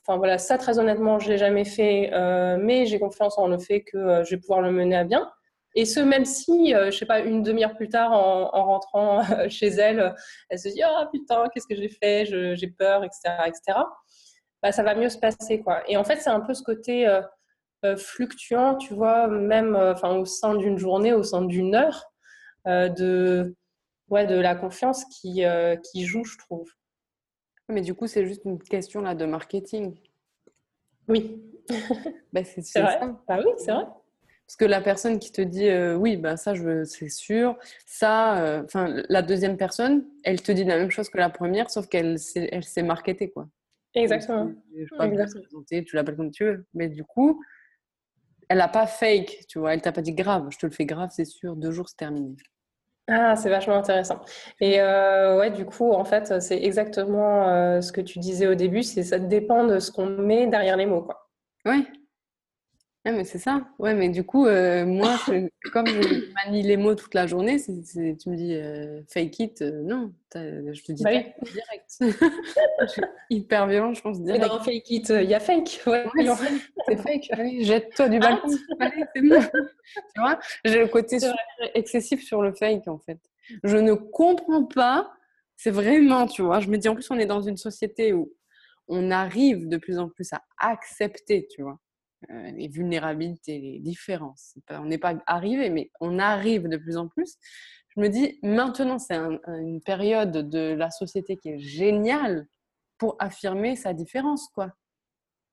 enfin 0.00 0.16
voilà, 0.16 0.38
ça 0.38 0.56
très 0.56 0.78
honnêtement, 0.78 1.18
je 1.18 1.30
l'ai 1.30 1.38
jamais 1.38 1.64
fait, 1.66 2.10
mais 2.58 2.86
j'ai 2.86 2.98
confiance 2.98 3.38
en 3.38 3.48
le 3.48 3.58
fait 3.58 3.82
que 3.82 4.24
je 4.24 4.30
vais 4.34 4.40
pouvoir 4.40 4.62
le 4.62 4.70
mener 4.72 4.96
à 4.96 5.04
bien. 5.04 5.30
Et 5.74 5.84
ce, 5.84 6.00
même 6.00 6.24
si, 6.24 6.72
je 6.72 6.90
sais 6.90 7.04
pas, 7.04 7.20
une 7.20 7.42
demi-heure 7.42 7.74
plus 7.74 7.88
tard, 7.90 8.12
en, 8.12 8.64
rentrant 8.64 9.22
chez 9.50 9.66
elle, 9.66 10.14
elle 10.48 10.58
se 10.58 10.68
dit 10.68 10.82
oh 10.86 11.04
putain, 11.12 11.44
qu'est-ce 11.52 11.66
que 11.66 11.74
j'ai 11.74 11.88
fait, 11.90 12.24
j'ai 12.26 12.68
peur, 12.68 13.04
etc., 13.04 13.34
etc. 13.46 13.80
Bah, 14.66 14.72
ça 14.72 14.82
va 14.82 14.96
mieux 14.96 15.08
se 15.08 15.18
passer, 15.18 15.60
quoi. 15.60 15.88
Et 15.88 15.96
en 15.96 16.02
fait, 16.02 16.16
c'est 16.16 16.28
un 16.28 16.40
peu 16.40 16.52
ce 16.52 16.64
côté 16.64 17.08
fluctuant, 17.96 18.74
tu 18.74 18.94
vois, 18.94 19.28
même, 19.28 19.76
enfin, 19.76 20.16
au 20.16 20.24
sein 20.24 20.56
d'une 20.56 20.76
journée, 20.76 21.12
au 21.12 21.22
sein 21.22 21.42
d'une 21.42 21.76
heure, 21.76 22.10
de, 22.66 23.54
ouais, 24.10 24.26
de 24.26 24.34
la 24.34 24.56
confiance 24.56 25.04
qui, 25.04 25.44
qui 25.84 26.04
joue, 26.04 26.24
je 26.24 26.36
trouve. 26.38 26.68
Mais 27.68 27.80
du 27.80 27.94
coup, 27.94 28.08
c'est 28.08 28.26
juste 28.26 28.42
une 28.44 28.60
question 28.60 29.02
là 29.02 29.14
de 29.14 29.24
marketing. 29.24 29.94
Oui. 31.06 31.40
bah, 32.32 32.42
c'est 32.42 32.80
vrai. 32.80 32.98
Ah 33.28 33.38
oui, 33.38 33.52
c'est 33.58 33.70
vrai. 33.70 33.84
Parce 34.46 34.56
que 34.56 34.64
la 34.64 34.80
personne 34.80 35.20
qui 35.20 35.30
te 35.30 35.42
dit 35.42 35.68
euh, 35.68 35.94
oui, 35.94 36.16
ben 36.16 36.36
ça, 36.36 36.54
c'est 36.84 37.08
sûr. 37.08 37.56
Ça, 37.84 38.38
euh, 38.44 38.62
la 39.08 39.22
deuxième 39.22 39.56
personne, 39.56 40.04
elle 40.24 40.42
te 40.42 40.50
dit 40.50 40.64
la 40.64 40.76
même 40.76 40.90
chose 40.90 41.08
que 41.08 41.18
la 41.18 41.30
première, 41.30 41.70
sauf 41.70 41.86
qu'elle 41.86 42.16
elle 42.34 42.64
s'est 42.64 42.82
marketée, 42.82 43.30
quoi. 43.30 43.48
Exactement. 43.96 44.52
Je 44.76 44.82
sais 44.84 44.96
pas 44.96 45.06
Exactement. 45.06 45.62
tu 45.68 45.96
l'appelles 45.96 46.16
comme 46.16 46.30
tu 46.30 46.44
veux. 46.44 46.66
Mais 46.74 46.88
du 46.88 47.02
coup, 47.02 47.42
elle 48.48 48.58
n'a 48.58 48.68
pas 48.68 48.86
fake, 48.86 49.44
tu 49.48 49.58
vois. 49.58 49.74
Elle 49.74 49.80
t'a 49.82 49.92
pas 49.92 50.02
dit 50.02 50.12
grave. 50.12 50.46
Je 50.50 50.58
te 50.58 50.66
le 50.66 50.72
fais 50.72 50.84
grave, 50.86 51.10
c'est 51.12 51.24
sûr. 51.24 51.56
Deux 51.56 51.72
jours, 51.72 51.88
c'est 51.88 51.96
terminé. 51.96 52.36
Ah, 53.08 53.36
c'est 53.36 53.48
vachement 53.50 53.76
intéressant. 53.76 54.20
Et 54.60 54.80
euh, 54.80 55.38
ouais, 55.38 55.50
du 55.50 55.64
coup, 55.64 55.92
en 55.92 56.04
fait, 56.04 56.40
c'est 56.40 56.62
exactement 56.62 57.48
euh, 57.48 57.80
ce 57.80 57.92
que 57.92 58.00
tu 58.00 58.18
disais 58.18 58.48
au 58.48 58.54
début, 58.54 58.82
c'est 58.82 59.04
ça 59.04 59.18
dépend 59.18 59.64
de 59.64 59.78
ce 59.78 59.92
qu'on 59.92 60.06
met 60.06 60.48
derrière 60.48 60.76
les 60.76 60.86
mots, 60.86 61.02
quoi. 61.02 61.28
Oui, 61.64 61.86
Ouais, 63.06 63.12
mais 63.12 63.24
c'est 63.24 63.38
ça. 63.38 63.60
Ouais, 63.78 63.94
mais 63.94 64.08
du 64.08 64.24
coup, 64.24 64.46
euh, 64.46 64.84
moi, 64.84 65.16
comme 65.72 65.86
je 65.86 66.32
manie 66.34 66.62
les 66.64 66.76
mots 66.76 66.96
toute 66.96 67.14
la 67.14 67.28
journée, 67.28 67.62
tu 67.62 67.70
me 67.70 68.34
dis 68.34 68.58
fake 69.08 69.38
it, 69.38 69.62
non, 69.62 70.12
je 70.34 70.82
te 70.82 70.90
dis 70.90 71.04
bah 71.04 71.12
direct. 71.12 72.00
je 72.00 72.86
suis 72.88 73.02
hyper 73.30 73.68
violent, 73.68 73.94
je 73.94 74.00
pense. 74.02 74.20
Direct. 74.20 74.44
dans 74.44 74.58
fake 74.58 74.90
it, 74.90 75.08
il 75.10 75.30
y 75.30 75.34
a 75.34 75.38
fake. 75.38 75.82
Ouais, 75.86 76.04
c'est 76.88 76.96
fake. 76.96 77.30
Jette-toi 77.60 78.08
du 78.08 78.18
balcon. 78.18 78.48
c'est 78.50 79.22
bon. 79.22 79.40
tu 79.40 80.20
vois, 80.20 80.40
j'ai 80.64 80.80
le 80.80 80.88
côté 80.88 81.18
excessif 81.74 82.24
sur 82.24 82.42
le 82.42 82.52
fake, 82.54 82.88
en 82.88 82.98
fait. 82.98 83.20
Je 83.62 83.76
ne 83.76 83.92
comprends 83.92 84.64
pas. 84.64 85.12
C'est 85.56 85.70
vraiment, 85.70 86.26
tu 86.26 86.42
vois, 86.42 86.58
je 86.58 86.66
me 86.66 86.76
dis, 86.76 86.88
en 86.88 86.94
plus, 86.94 87.08
on 87.12 87.18
est 87.20 87.26
dans 87.26 87.40
une 87.40 87.56
société 87.56 88.12
où 88.12 88.32
on 88.88 89.12
arrive 89.12 89.68
de 89.68 89.76
plus 89.76 90.00
en 90.00 90.08
plus 90.08 90.32
à 90.32 90.42
accepter, 90.58 91.46
tu 91.48 91.62
vois 91.62 91.78
euh, 91.78 91.85
les 92.28 92.68
vulnérabilités, 92.68 93.58
les 93.58 93.78
différences. 93.78 94.56
On 94.70 94.86
n'est 94.86 94.98
pas 94.98 95.14
arrivé, 95.26 95.70
mais 95.70 95.90
on 96.00 96.18
arrive 96.18 96.68
de 96.68 96.76
plus 96.76 96.96
en 96.96 97.08
plus. 97.08 97.36
Je 97.94 98.00
me 98.00 98.08
dis, 98.08 98.38
maintenant, 98.42 98.98
c'est 98.98 99.16
une 99.16 99.80
période 99.80 100.32
de 100.32 100.74
la 100.74 100.90
société 100.90 101.36
qui 101.36 101.50
est 101.50 101.58
géniale 101.58 102.46
pour 102.98 103.16
affirmer 103.18 103.76
sa 103.76 103.92
différence, 103.92 104.48
quoi. 104.54 104.72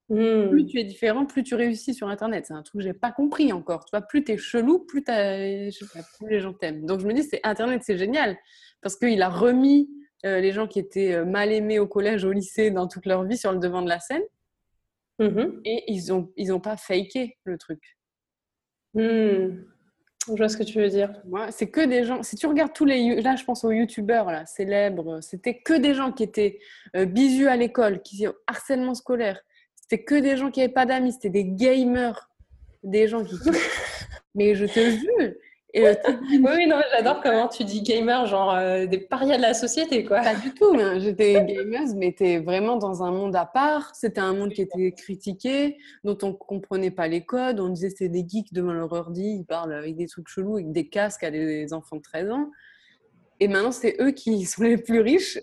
Plus 0.08 0.64
mmh. 0.64 0.66
tu 0.66 0.78
es 0.78 0.84
différent, 0.84 1.24
plus 1.24 1.42
tu 1.42 1.54
réussis 1.54 1.94
sur 1.94 2.08
Internet. 2.08 2.44
C'est 2.46 2.52
un 2.52 2.62
truc 2.62 2.80
que 2.80 2.86
j'ai 2.86 2.92
pas 2.92 3.10
compris 3.10 3.54
encore. 3.54 3.86
Tu 3.86 3.90
vois, 3.90 4.02
plus 4.02 4.22
tu 4.22 4.32
es 4.32 4.36
chelou, 4.36 4.80
plus, 4.80 5.02
plus 5.02 6.28
les 6.28 6.40
gens 6.40 6.52
t'aiment. 6.52 6.84
Donc 6.84 7.00
je 7.00 7.06
me 7.06 7.14
dis, 7.14 7.22
c'est 7.22 7.40
Internet, 7.42 7.82
c'est 7.84 7.96
génial 7.96 8.36
parce 8.82 8.96
qu'il 8.96 9.22
a 9.22 9.30
remis 9.30 9.88
euh, 10.26 10.40
les 10.40 10.52
gens 10.52 10.66
qui 10.66 10.78
étaient 10.78 11.14
euh, 11.14 11.24
mal 11.24 11.52
aimés 11.52 11.78
au 11.78 11.86
collège, 11.86 12.24
au 12.24 12.32
lycée, 12.32 12.70
dans 12.70 12.86
toute 12.86 13.06
leur 13.06 13.24
vie 13.24 13.38
sur 13.38 13.50
le 13.50 13.58
devant 13.58 13.80
de 13.80 13.88
la 13.88 13.98
scène. 13.98 14.22
Mmh 15.18 15.60
Et 15.64 15.84
ils 15.92 16.08
n'ont 16.08 16.32
ils 16.36 16.52
ont 16.52 16.60
pas 16.60 16.76
faké 16.76 17.38
le 17.44 17.56
truc. 17.56 17.80
Mmh. 18.94 19.64
Je 20.26 20.32
vois 20.36 20.48
ce 20.48 20.56
que 20.56 20.62
tu 20.62 20.78
veux 20.78 20.88
dire. 20.88 21.12
C'est 21.50 21.68
que 21.68 21.84
des 21.84 22.04
gens. 22.04 22.22
Si 22.22 22.36
tu 22.36 22.46
regardes 22.46 22.72
tous 22.72 22.84
les. 22.84 23.20
Là, 23.20 23.36
je 23.36 23.44
pense 23.44 23.64
aux 23.64 23.70
youtubeurs 23.70 24.30
là, 24.30 24.46
célèbres. 24.46 25.20
C'était 25.20 25.58
que 25.58 25.74
des 25.74 25.94
gens 25.94 26.12
qui 26.12 26.22
étaient 26.22 26.58
euh, 26.96 27.04
bisus 27.04 27.48
à 27.48 27.56
l'école, 27.56 28.00
qui 28.02 28.26
harcèlement 28.46 28.94
scolaire. 28.94 29.40
C'était 29.76 30.02
que 30.02 30.14
des 30.14 30.36
gens 30.36 30.50
qui 30.50 30.60
n'avaient 30.60 30.72
pas 30.72 30.86
d'amis. 30.86 31.12
C'était 31.12 31.30
des 31.30 31.44
gamers. 31.44 32.30
Des 32.82 33.06
gens 33.06 33.22
qui. 33.24 33.36
Mais 34.34 34.54
je 34.54 34.64
te 34.64 34.80
jure, 34.80 35.34
euh, 35.76 35.94
oui, 36.30 36.66
non, 36.66 36.80
j'adore 36.92 37.20
comment 37.20 37.48
tu 37.48 37.64
dis 37.64 37.82
gamer, 37.82 38.26
genre 38.26 38.54
euh, 38.54 38.86
des 38.86 38.98
parias 38.98 39.36
de 39.36 39.42
la 39.42 39.54
société, 39.54 40.04
quoi. 40.04 40.20
Pas 40.20 40.34
du 40.34 40.52
tout, 40.54 40.76
j'étais 40.98 41.32
gameuse, 41.44 41.94
mais 41.94 42.12
t'es 42.12 42.38
vraiment 42.38 42.76
dans 42.76 43.02
un 43.02 43.10
monde 43.10 43.34
à 43.36 43.44
part. 43.44 43.94
C'était 43.94 44.20
un 44.20 44.34
monde 44.34 44.52
qui 44.52 44.62
était 44.62 44.92
critiqué, 44.92 45.76
dont 46.04 46.18
on 46.22 46.32
comprenait 46.32 46.90
pas 46.90 47.08
les 47.08 47.24
codes. 47.24 47.60
On 47.60 47.68
disait 47.68 47.90
c'était 47.90 48.08
des 48.08 48.24
geeks 48.26 48.52
devant 48.52 48.72
leur 48.72 48.92
ordi, 48.92 49.38
ils 49.40 49.44
parlent 49.44 49.72
avec 49.72 49.96
des 49.96 50.06
trucs 50.06 50.28
chelous, 50.28 50.56
avec 50.56 50.72
des 50.72 50.88
casques 50.88 51.24
à 51.24 51.30
des 51.30 51.72
enfants 51.72 51.96
de 51.96 52.02
13 52.02 52.30
ans. 52.30 52.50
Et 53.40 53.48
maintenant, 53.48 53.72
c'est 53.72 53.96
eux 54.00 54.12
qui 54.12 54.44
sont 54.44 54.62
les 54.62 54.78
plus 54.78 55.00
riches 55.00 55.38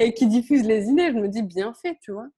et 0.00 0.14
qui 0.14 0.26
diffusent 0.26 0.66
les 0.66 0.88
idées. 0.88 1.08
Je 1.08 1.18
me 1.18 1.28
dis, 1.28 1.42
bien 1.42 1.74
fait, 1.74 1.98
tu 2.00 2.12
vois. 2.12 2.28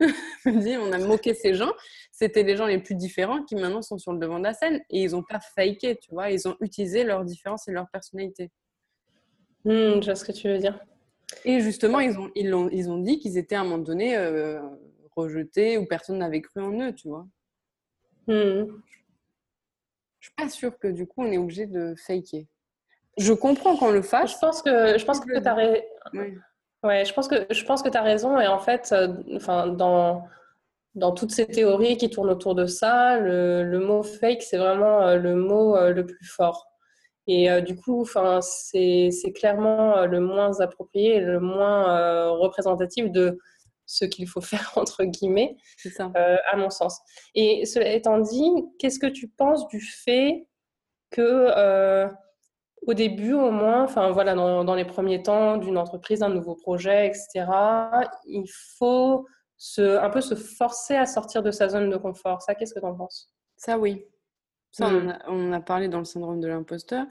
Je 0.00 0.50
me 0.50 0.60
dis, 0.60 0.76
on 0.76 0.92
a 0.92 0.98
moqué 0.98 1.32
ces 1.32 1.54
gens 1.54 1.72
c'était 2.16 2.44
les 2.44 2.56
gens 2.56 2.64
les 2.64 2.78
plus 2.78 2.94
différents 2.94 3.42
qui 3.44 3.56
maintenant 3.56 3.82
sont 3.82 3.98
sur 3.98 4.10
le 4.10 4.18
devant 4.18 4.38
de 4.38 4.44
la 4.44 4.54
scène 4.54 4.80
et 4.88 5.02
ils 5.02 5.10
n'ont 5.10 5.22
pas 5.22 5.38
faké, 5.38 5.96
tu 5.96 6.10
vois, 6.12 6.30
ils 6.30 6.48
ont 6.48 6.56
utilisé 6.60 7.04
leur 7.04 7.26
différence 7.26 7.68
et 7.68 7.72
leur 7.72 7.90
personnalité. 7.90 8.50
Hmm, 9.66 10.00
je 10.00 10.06
vois 10.06 10.14
ce 10.14 10.24
que 10.24 10.32
tu 10.32 10.48
veux 10.48 10.56
dire. 10.56 10.80
Et 11.44 11.60
justement, 11.60 12.00
ils 12.00 12.18
ont, 12.18 12.30
ils 12.34 12.54
ont, 12.54 12.70
ils 12.70 12.88
ont 12.88 12.98
dit 12.98 13.18
qu'ils 13.18 13.36
étaient 13.36 13.54
à 13.54 13.60
un 13.60 13.64
moment 13.64 13.78
donné 13.78 14.16
euh, 14.16 14.62
rejetés 15.14 15.76
ou 15.76 15.84
personne 15.84 16.16
n'avait 16.16 16.40
cru 16.40 16.62
en 16.62 16.72
eux, 16.80 16.94
tu 16.94 17.08
vois. 17.08 17.26
Hmm. 18.26 18.64
Je 20.18 20.28
suis 20.28 20.34
pas 20.34 20.48
sûre 20.48 20.78
que 20.78 20.88
du 20.88 21.06
coup, 21.06 21.22
on 21.22 21.30
est 21.30 21.36
obligé 21.36 21.66
de 21.66 21.94
faker. 21.98 22.46
Je 23.18 23.34
comprends 23.34 23.76
qu'on 23.76 23.90
le 23.90 24.00
fasse. 24.00 24.32
Je 24.32 24.38
pense 24.38 24.62
que, 24.62 24.96
je 24.96 25.04
pense 25.04 25.20
que 25.20 25.38
tu 25.38 25.46
as 25.46 25.54
raison. 25.54 25.82
Ouais. 26.82 27.04
je 27.04 27.12
pense 27.12 27.28
que, 27.28 27.46
je 27.50 27.64
pense 27.66 27.82
que 27.82 27.90
tu 27.90 27.98
as 27.98 28.02
raison. 28.02 28.40
Et 28.40 28.46
en 28.46 28.58
fait, 28.58 28.88
euh, 28.92 29.22
enfin, 29.34 29.66
dans 29.66 30.26
dans 30.96 31.12
toutes 31.12 31.30
ces 31.30 31.46
théories 31.46 31.98
qui 31.98 32.08
tournent 32.08 32.30
autour 32.30 32.54
de 32.54 32.64
ça, 32.66 33.18
le, 33.18 33.78
mot 33.78 34.02
fake, 34.02 34.42
c'est 34.42 34.56
vraiment 34.56 35.06
euh, 35.06 35.16
le 35.18 35.36
mot 35.36 35.76
euh, 35.76 35.92
le 35.92 36.06
plus 36.06 36.26
fort. 36.26 36.66
Et 37.26 37.50
euh, 37.50 37.60
du 37.60 37.76
coup, 37.76 38.06
c'est 38.40 39.32
clairement 39.34 40.06
le 40.06 40.20
moins 40.20 40.58
approprié, 40.60 41.20
le 41.20 41.38
moins 41.38 42.30
représentatif 42.30 43.10
de 43.10 43.38
ce 43.84 44.04
qu'il 44.04 44.26
faut 44.26 44.40
faire, 44.40 44.72
entre 44.76 45.04
guillemets, 45.04 45.56
ça. 45.76 46.10
à 46.50 46.56
mon 46.56 46.70
sens. 46.70 46.98
Et 47.34 47.66
cela 47.66 47.92
étant 47.92 48.18
dit, 48.18 48.50
qu'est-ce 48.78 48.98
que 48.98 49.06
tu 49.06 49.28
penses 49.28 49.68
du 49.68 49.80
fait 49.80 50.46
que, 51.10 52.06
au 52.86 52.94
début 52.94 53.32
au 53.32 53.50
moins, 53.50 53.82
enfin 53.82 54.12
voilà, 54.12 54.34
dans, 54.34 54.64
dans 54.64 54.74
les 54.76 54.84
premiers 54.84 55.22
temps 55.22 55.56
d'une 55.56 55.76
entreprise, 55.76 56.20
d'un 56.20 56.28
nouveau 56.28 56.54
projet, 56.54 57.08
etc., 57.08 57.44
il 58.24 58.46
faut 58.78 59.26
un 59.78 60.10
peu 60.10 60.20
se 60.20 60.34
forcer 60.34 60.96
à 60.96 61.06
sortir 61.06 61.42
de 61.42 61.50
sa 61.50 61.68
zone 61.68 61.90
de 61.90 61.96
confort. 61.96 62.42
Ça, 62.42 62.54
qu'est-ce 62.54 62.74
que 62.74 62.80
tu 62.80 62.86
en 62.86 62.94
penses? 62.94 63.32
Ça, 63.56 63.78
oui. 63.78 64.04
Ça, 64.70 64.90
hmm. 64.90 65.18
on, 65.28 65.52
a, 65.52 65.60
parlé 65.60 65.88
dans 65.88 65.98
le 65.98 66.04
syndrome 66.04 66.40
de 66.40 66.48
l'imposteur. 66.48 67.06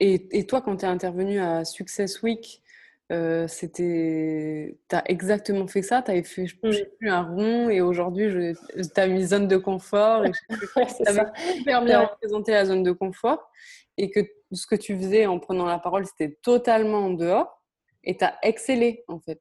Et, 0.00 0.46
toi, 0.46 0.60
quand 0.62 0.76
tu 0.76 0.84
es 0.84 0.88
intervenu 0.88 1.40
à 1.40 1.64
Success 1.64 2.22
Week, 2.22 2.62
euh, 3.10 3.48
c'était, 3.48 4.78
tu 4.88 4.94
as 4.94 5.10
exactement 5.10 5.66
fait 5.66 5.82
ça, 5.82 6.02
tu 6.02 6.10
avais 6.10 6.22
fait 6.22 6.46
je 6.46 6.54
sais 6.54 6.82
hmm. 6.84 6.96
plus, 6.98 7.10
un 7.10 7.22
rond 7.22 7.70
et 7.70 7.80
aujourd'hui 7.80 8.54
tu 8.74 9.00
as 9.00 9.06
mis 9.06 9.26
zone 9.26 9.48
de 9.48 9.56
confort 9.56 10.26
et 10.26 10.32
avais 11.06 11.22
super 11.56 11.82
bien 11.82 12.02
représenté 12.02 12.52
la 12.52 12.66
zone 12.66 12.82
de 12.82 12.92
confort 12.92 13.50
et 13.96 14.10
que 14.10 14.20
ce 14.52 14.66
que 14.66 14.74
tu 14.74 14.94
faisais 14.94 15.24
en 15.24 15.38
prenant 15.38 15.64
la 15.64 15.78
parole 15.78 16.04
c'était 16.04 16.38
totalement 16.42 16.98
en 16.98 17.10
dehors 17.10 17.64
et 18.04 18.14
tu 18.14 18.24
as 18.24 18.36
excellé 18.42 19.04
en 19.08 19.20
fait. 19.20 19.40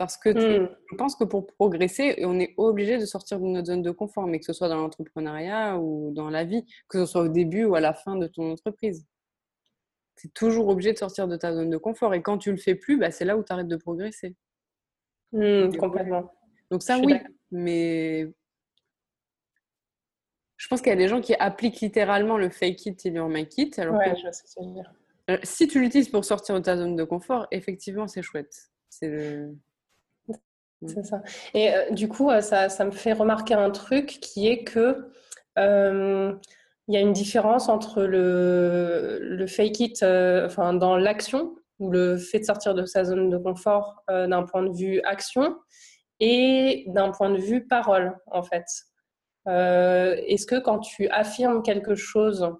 Parce 0.00 0.16
que 0.16 0.30
mmh. 0.30 0.70
je 0.90 0.96
pense 0.96 1.14
que 1.14 1.24
pour 1.24 1.46
progresser, 1.46 2.24
on 2.24 2.40
est 2.40 2.54
obligé 2.56 2.96
de 2.96 3.04
sortir 3.04 3.38
de 3.38 3.44
notre 3.44 3.66
zone 3.66 3.82
de 3.82 3.90
confort, 3.90 4.26
mais 4.26 4.38
que 4.38 4.46
ce 4.46 4.54
soit 4.54 4.70
dans 4.70 4.78
l'entrepreneuriat 4.78 5.78
ou 5.78 6.10
dans 6.14 6.30
la 6.30 6.44
vie, 6.44 6.64
que 6.88 7.00
ce 7.00 7.04
soit 7.04 7.20
au 7.20 7.28
début 7.28 7.66
ou 7.66 7.74
à 7.74 7.80
la 7.80 7.92
fin 7.92 8.16
de 8.16 8.26
ton 8.26 8.50
entreprise. 8.50 9.06
Tu 10.16 10.28
es 10.28 10.30
toujours 10.30 10.68
obligé 10.68 10.94
de 10.94 10.98
sortir 10.98 11.28
de 11.28 11.36
ta 11.36 11.52
zone 11.52 11.68
de 11.68 11.76
confort. 11.76 12.14
Et 12.14 12.22
quand 12.22 12.38
tu 12.38 12.50
le 12.50 12.56
fais 12.56 12.74
plus, 12.74 12.96
bah, 12.96 13.10
c'est 13.10 13.26
là 13.26 13.36
où 13.36 13.44
tu 13.44 13.52
arrêtes 13.52 13.68
de 13.68 13.76
progresser. 13.76 14.34
Mmh, 15.32 15.76
complètement. 15.76 16.32
Donc 16.70 16.82
ça, 16.82 16.96
oui. 16.98 17.16
Mais 17.50 18.26
je 20.56 20.66
pense 20.66 20.80
qu'il 20.80 20.88
y 20.88 20.94
a 20.94 20.96
des 20.96 21.08
gens 21.08 21.20
qui 21.20 21.34
appliquent 21.34 21.82
littéralement 21.82 22.38
le 22.38 22.48
fake 22.48 22.86
it 22.86 22.96
till 22.96 23.12
you 23.12 23.28
make 23.28 23.58
it. 23.58 23.78
Alors 23.78 23.96
ouais, 23.96 24.14
je 24.16 24.32
ce 24.32 24.44
que 24.44 24.60
tu 24.60 24.66
veux 24.66 24.72
dire. 24.72 24.94
Euh, 25.28 25.36
si 25.42 25.68
tu 25.68 25.78
l'utilises 25.78 26.08
pour 26.08 26.24
sortir 26.24 26.54
de 26.54 26.60
ta 26.60 26.78
zone 26.78 26.96
de 26.96 27.04
confort, 27.04 27.46
effectivement, 27.50 28.08
c'est 28.08 28.22
chouette. 28.22 28.70
C'est 28.88 29.08
le... 29.08 29.54
Mm. 30.82 30.88
C'est 30.88 31.04
ça. 31.04 31.22
Et 31.54 31.74
euh, 31.74 31.90
du 31.90 32.08
coup, 32.08 32.30
euh, 32.30 32.40
ça, 32.40 32.68
ça, 32.68 32.84
me 32.84 32.90
fait 32.90 33.12
remarquer 33.12 33.54
un 33.54 33.70
truc 33.70 34.18
qui 34.20 34.48
est 34.48 34.64
que 34.64 35.10
euh, 35.58 36.34
il 36.88 36.94
y 36.94 36.96
a 36.96 37.00
une 37.00 37.12
différence 37.12 37.68
entre 37.68 38.02
le, 38.02 39.18
le 39.20 39.46
fake 39.46 39.80
it 39.80 40.02
enfin, 40.02 40.74
dans 40.74 40.96
l'action, 40.96 41.54
ou 41.78 41.90
le 41.90 42.16
fait 42.18 42.40
de 42.40 42.44
sortir 42.44 42.74
de 42.74 42.84
sa 42.84 43.04
zone 43.04 43.30
de 43.30 43.38
confort 43.38 44.02
d'un 44.08 44.42
point 44.42 44.64
de 44.64 44.76
vue 44.76 45.00
action, 45.04 45.56
et 46.18 46.84
d'un 46.88 47.12
point 47.12 47.30
de 47.30 47.38
vue 47.38 47.66
parole, 47.66 48.16
en 48.26 48.42
fait. 48.42 48.64
Est-ce 49.46 50.46
que 50.46 50.58
quand 50.58 50.80
tu 50.80 51.08
affirmes 51.10 51.62
quelque 51.62 51.94
chose 51.94 52.50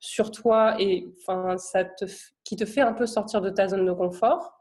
sur 0.00 0.30
toi 0.30 0.76
et 0.78 1.06
enfin, 1.18 1.58
ça 1.58 1.84
te, 1.84 2.06
qui 2.42 2.56
te 2.56 2.64
fait 2.64 2.80
un 2.80 2.94
peu 2.94 3.06
sortir 3.06 3.42
de 3.42 3.50
ta 3.50 3.68
zone 3.68 3.84
de 3.84 3.92
confort, 3.92 4.58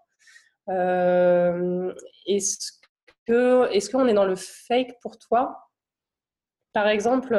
est-ce 0.67 2.82
que 3.25 3.71
est-ce 3.71 3.89
qu'on 3.89 4.07
est 4.07 4.13
dans 4.13 4.25
le 4.25 4.36
fake 4.36 4.99
pour 5.01 5.17
toi? 5.17 5.69
Par 6.73 6.88
exemple, 6.88 7.36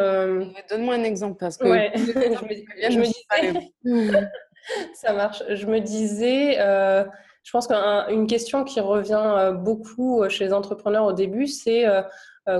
donne-moi 0.70 0.94
un 0.94 1.02
exemple 1.02 1.38
parce 1.38 1.56
que 1.56 1.66
ouais. 1.66 1.92
je 1.96 2.98
me, 2.98 3.04
disais, 3.04 3.70
ça 4.94 5.12
marche. 5.12 5.42
Je 5.48 5.66
me 5.66 5.80
disais, 5.80 6.54
je 6.56 7.50
pense 7.50 7.66
qu'une 7.66 8.26
question 8.26 8.64
qui 8.64 8.80
revient 8.80 9.52
beaucoup 9.54 10.28
chez 10.28 10.44
les 10.44 10.52
entrepreneurs 10.52 11.04
au 11.04 11.12
début, 11.12 11.48
c'est 11.48 11.84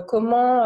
comment 0.08 0.64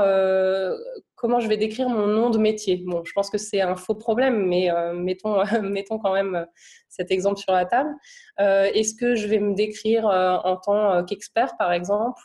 comment 1.19 1.41
je 1.41 1.49
vais 1.49 1.57
décrire 1.57 1.89
mon 1.89 2.07
nom 2.07 2.31
de 2.31 2.39
métier. 2.39 2.77
Bon, 2.87 3.05
je 3.05 3.13
pense 3.13 3.29
que 3.29 3.39
c'est 3.39 3.61
un 3.61 3.77
faux 3.77 3.95
problème, 3.95 4.47
mais 4.47 4.71
mettons 4.95 5.43
mettons 5.63 5.99
quand 5.99 6.15
même 6.15 6.47
cet 6.89 7.11
exemple 7.11 7.39
sur 7.39 7.53
la 7.53 7.67
table. 7.67 7.91
Est-ce 8.39 8.95
que 8.95 9.15
je 9.15 9.27
vais 9.27 9.41
me 9.41 9.55
décrire 9.55 10.07
en 10.07 10.57
tant 10.57 11.05
qu'expert, 11.05 11.57
par 11.59 11.73
exemple, 11.73 12.23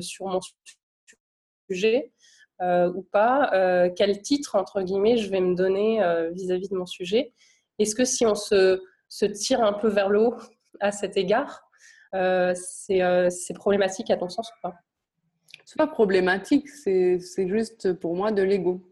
sur 0.00 0.26
mon 0.26 0.40
sujet 1.68 2.12
ou 2.60 3.02
pas? 3.10 3.90
Quel 3.96 4.20
titre 4.22 4.54
entre 4.54 4.82
guillemets 4.82 5.16
je 5.16 5.30
vais 5.30 5.40
me 5.40 5.54
donner 5.54 6.00
vis-à-vis 6.32 6.68
de 6.68 6.76
mon 6.76 6.86
sujet? 6.86 7.32
Est-ce 7.78 7.94
que 7.94 8.04
si 8.04 8.26
on 8.26 8.34
se 8.34 8.80
tire 9.34 9.62
un 9.62 9.72
peu 9.72 9.88
vers 9.88 10.10
le 10.10 10.20
haut 10.20 10.36
à 10.80 10.92
cet 10.92 11.16
égard, 11.16 11.62
c'est 12.12 13.54
problématique 13.54 14.10
à 14.10 14.16
ton 14.16 14.28
sens 14.28 14.50
ou 14.50 14.60
pas? 14.62 14.74
C'est 15.66 15.76
pas 15.76 15.88
problématique, 15.88 16.68
c'est 16.68 17.18
juste 17.48 17.92
pour 17.94 18.14
moi 18.14 18.30
de 18.30 18.40
l'ego. 18.40 18.88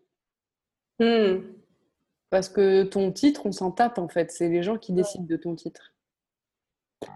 Hmm. 0.99 1.39
Parce 2.31 2.49
que 2.49 2.83
ton 2.83 3.13
titre, 3.13 3.47
on 3.47 3.53
s'en 3.53 3.71
tape 3.71 3.97
en 3.97 4.09
fait. 4.09 4.33
C'est 4.33 4.49
les 4.49 4.65
gens 4.65 4.77
qui 4.77 4.93
décident 4.93 5.25
de 5.25 5.37
ton 5.37 5.55
titre. 5.55 5.95
ah, 7.01 7.07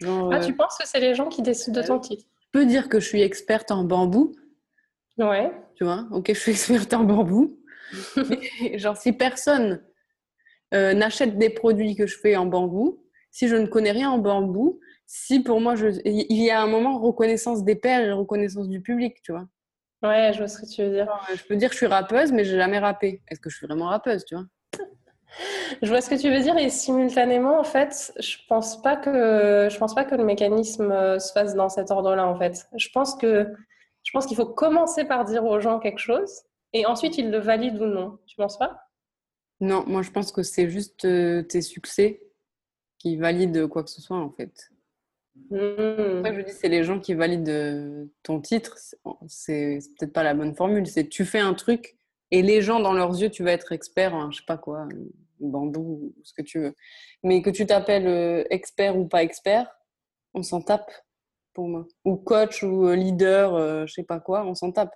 tu 0.00 0.06
euh, 0.08 0.56
penses 0.56 0.76
que 0.76 0.88
c'est 0.88 0.98
les 0.98 1.14
gens 1.14 1.28
qui 1.28 1.40
décident 1.40 1.80
de 1.80 1.86
ton 1.86 2.00
titre? 2.00 2.24
Je 2.40 2.48
peux 2.50 2.66
dire 2.66 2.88
que 2.88 2.98
je 2.98 3.06
suis 3.06 3.22
experte 3.22 3.70
en 3.70 3.84
bambou. 3.84 4.34
Ouais. 5.18 5.52
Tu 5.76 5.84
vois, 5.84 6.08
ok, 6.10 6.26
je 6.28 6.40
suis 6.40 6.50
experte 6.50 6.92
en 6.92 7.04
bambou. 7.04 7.60
genre, 8.74 8.96
si 8.96 9.12
personne 9.12 9.84
euh, 10.74 10.94
n'achète 10.94 11.38
des 11.38 11.50
produits 11.50 11.94
que 11.94 12.08
je 12.08 12.18
fais 12.18 12.34
en 12.34 12.46
bambou, 12.46 13.04
si 13.30 13.46
je 13.46 13.54
ne 13.54 13.66
connais 13.66 13.92
rien 13.92 14.10
en 14.10 14.18
bambou, 14.18 14.80
si 15.06 15.40
pour 15.40 15.60
moi, 15.60 15.76
je... 15.76 15.86
il 16.04 16.42
y 16.42 16.50
a 16.50 16.60
un 16.60 16.66
moment 16.66 16.98
reconnaissance 16.98 17.64
des 17.64 17.76
pairs 17.76 18.00
et 18.00 18.12
reconnaissance 18.12 18.68
du 18.68 18.80
public, 18.80 19.22
tu 19.22 19.32
vois. 19.32 19.46
Ouais, 20.02 20.32
je 20.32 20.38
vois 20.38 20.48
ce 20.48 20.60
que 20.60 20.66
tu 20.66 20.82
veux 20.82 20.90
dire. 20.90 21.08
Je 21.34 21.42
peux 21.44 21.56
dire 21.56 21.68
que 21.68 21.74
je 21.74 21.78
suis 21.78 21.86
rappeuse, 21.86 22.32
mais 22.32 22.44
j'ai 22.44 22.56
jamais 22.56 22.78
rappé. 22.78 23.22
Est-ce 23.28 23.40
que 23.40 23.48
je 23.48 23.56
suis 23.56 23.66
vraiment 23.66 23.86
rappeuse, 23.86 24.24
tu 24.24 24.34
vois? 24.34 24.44
Je 25.82 25.88
vois 25.88 26.00
ce 26.00 26.08
que 26.08 26.14
tu 26.14 26.30
veux 26.30 26.40
dire 26.40 26.56
et 26.56 26.70
simultanément, 26.70 27.58
en 27.58 27.64
fait, 27.64 28.12
je 28.18 28.36
pense 28.48 28.80
pas 28.80 28.96
que 28.96 29.68
je 29.70 29.76
pense 29.76 29.94
pas 29.94 30.04
que 30.04 30.14
le 30.14 30.24
mécanisme 30.24 30.90
euh, 30.90 31.18
se 31.18 31.30
fasse 31.32 31.54
dans 31.54 31.68
cet 31.68 31.90
ordre-là, 31.90 32.26
en 32.26 32.38
fait. 32.38 32.66
Je 32.76 32.88
pense 32.88 33.16
que 33.16 33.52
je 34.02 34.12
pense 34.12 34.26
qu'il 34.26 34.36
faut 34.36 34.46
commencer 34.46 35.04
par 35.04 35.26
dire 35.26 35.44
aux 35.44 35.60
gens 35.60 35.78
quelque 35.78 35.98
chose 35.98 36.44
et 36.72 36.86
ensuite 36.86 37.18
ils 37.18 37.30
le 37.30 37.38
valident 37.38 37.82
ou 37.82 37.86
non. 37.86 38.18
Tu 38.26 38.36
penses 38.36 38.56
pas? 38.56 38.88
Non, 39.60 39.84
moi 39.86 40.00
je 40.00 40.10
pense 40.10 40.32
que 40.32 40.42
c'est 40.42 40.70
juste 40.70 41.04
euh, 41.04 41.42
tes 41.42 41.60
succès 41.60 42.22
qui 42.98 43.16
valident 43.16 43.66
quoi 43.66 43.82
que 43.82 43.90
ce 43.90 44.00
soit, 44.00 44.16
en 44.16 44.30
fait. 44.30 44.70
Mmh. 45.50 46.24
je 46.24 46.44
dis, 46.44 46.52
c'est 46.52 46.68
les 46.68 46.82
gens 46.82 46.98
qui 46.98 47.14
valident 47.14 47.48
euh, 47.48 48.04
ton 48.22 48.40
titre. 48.40 48.76
C'est 49.28 49.78
peut-être 49.98 50.12
pas 50.12 50.22
la 50.22 50.34
bonne 50.34 50.54
formule. 50.54 50.86
C'est 50.86 51.08
tu 51.08 51.24
fais 51.24 51.38
un 51.38 51.54
truc 51.54 51.96
et 52.30 52.42
les 52.42 52.62
gens, 52.62 52.80
dans 52.80 52.92
leurs 52.92 53.20
yeux, 53.20 53.30
tu 53.30 53.44
vas 53.44 53.52
être 53.52 53.72
expert 53.72 54.14
en 54.14 54.30
je 54.30 54.38
sais 54.38 54.46
pas 54.46 54.58
quoi, 54.58 54.88
bambou, 55.38 56.14
ce 56.24 56.32
que 56.34 56.42
tu 56.42 56.60
veux. 56.60 56.74
Mais 57.22 57.42
que 57.42 57.50
tu 57.50 57.66
t'appelles 57.66 58.08
euh, 58.08 58.44
expert 58.50 58.98
ou 58.98 59.06
pas 59.06 59.22
expert, 59.22 59.70
on 60.34 60.42
s'en 60.42 60.60
tape 60.60 60.90
pour 61.54 61.68
moi. 61.68 61.86
Ou 62.04 62.16
coach 62.16 62.62
ou 62.62 62.86
euh, 62.88 62.96
leader, 62.96 63.86
je 63.86 63.92
sais 63.92 64.02
pas 64.02 64.18
quoi, 64.18 64.44
on 64.44 64.54
s'en 64.54 64.72
tape. 64.72 64.94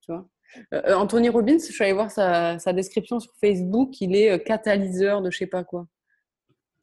Tu 0.00 0.12
vois 0.12 0.26
Anthony 0.94 1.30
Robbins, 1.30 1.58
je 1.58 1.72
suis 1.72 1.82
allée 1.82 1.94
voir 1.94 2.10
sa, 2.10 2.58
sa 2.58 2.74
description 2.74 3.18
sur 3.20 3.32
Facebook, 3.40 3.98
il 4.02 4.14
est 4.14 4.42
catalyseur 4.44 5.22
de 5.22 5.30
je 5.30 5.38
sais 5.38 5.46
pas 5.46 5.64
quoi. 5.64 5.86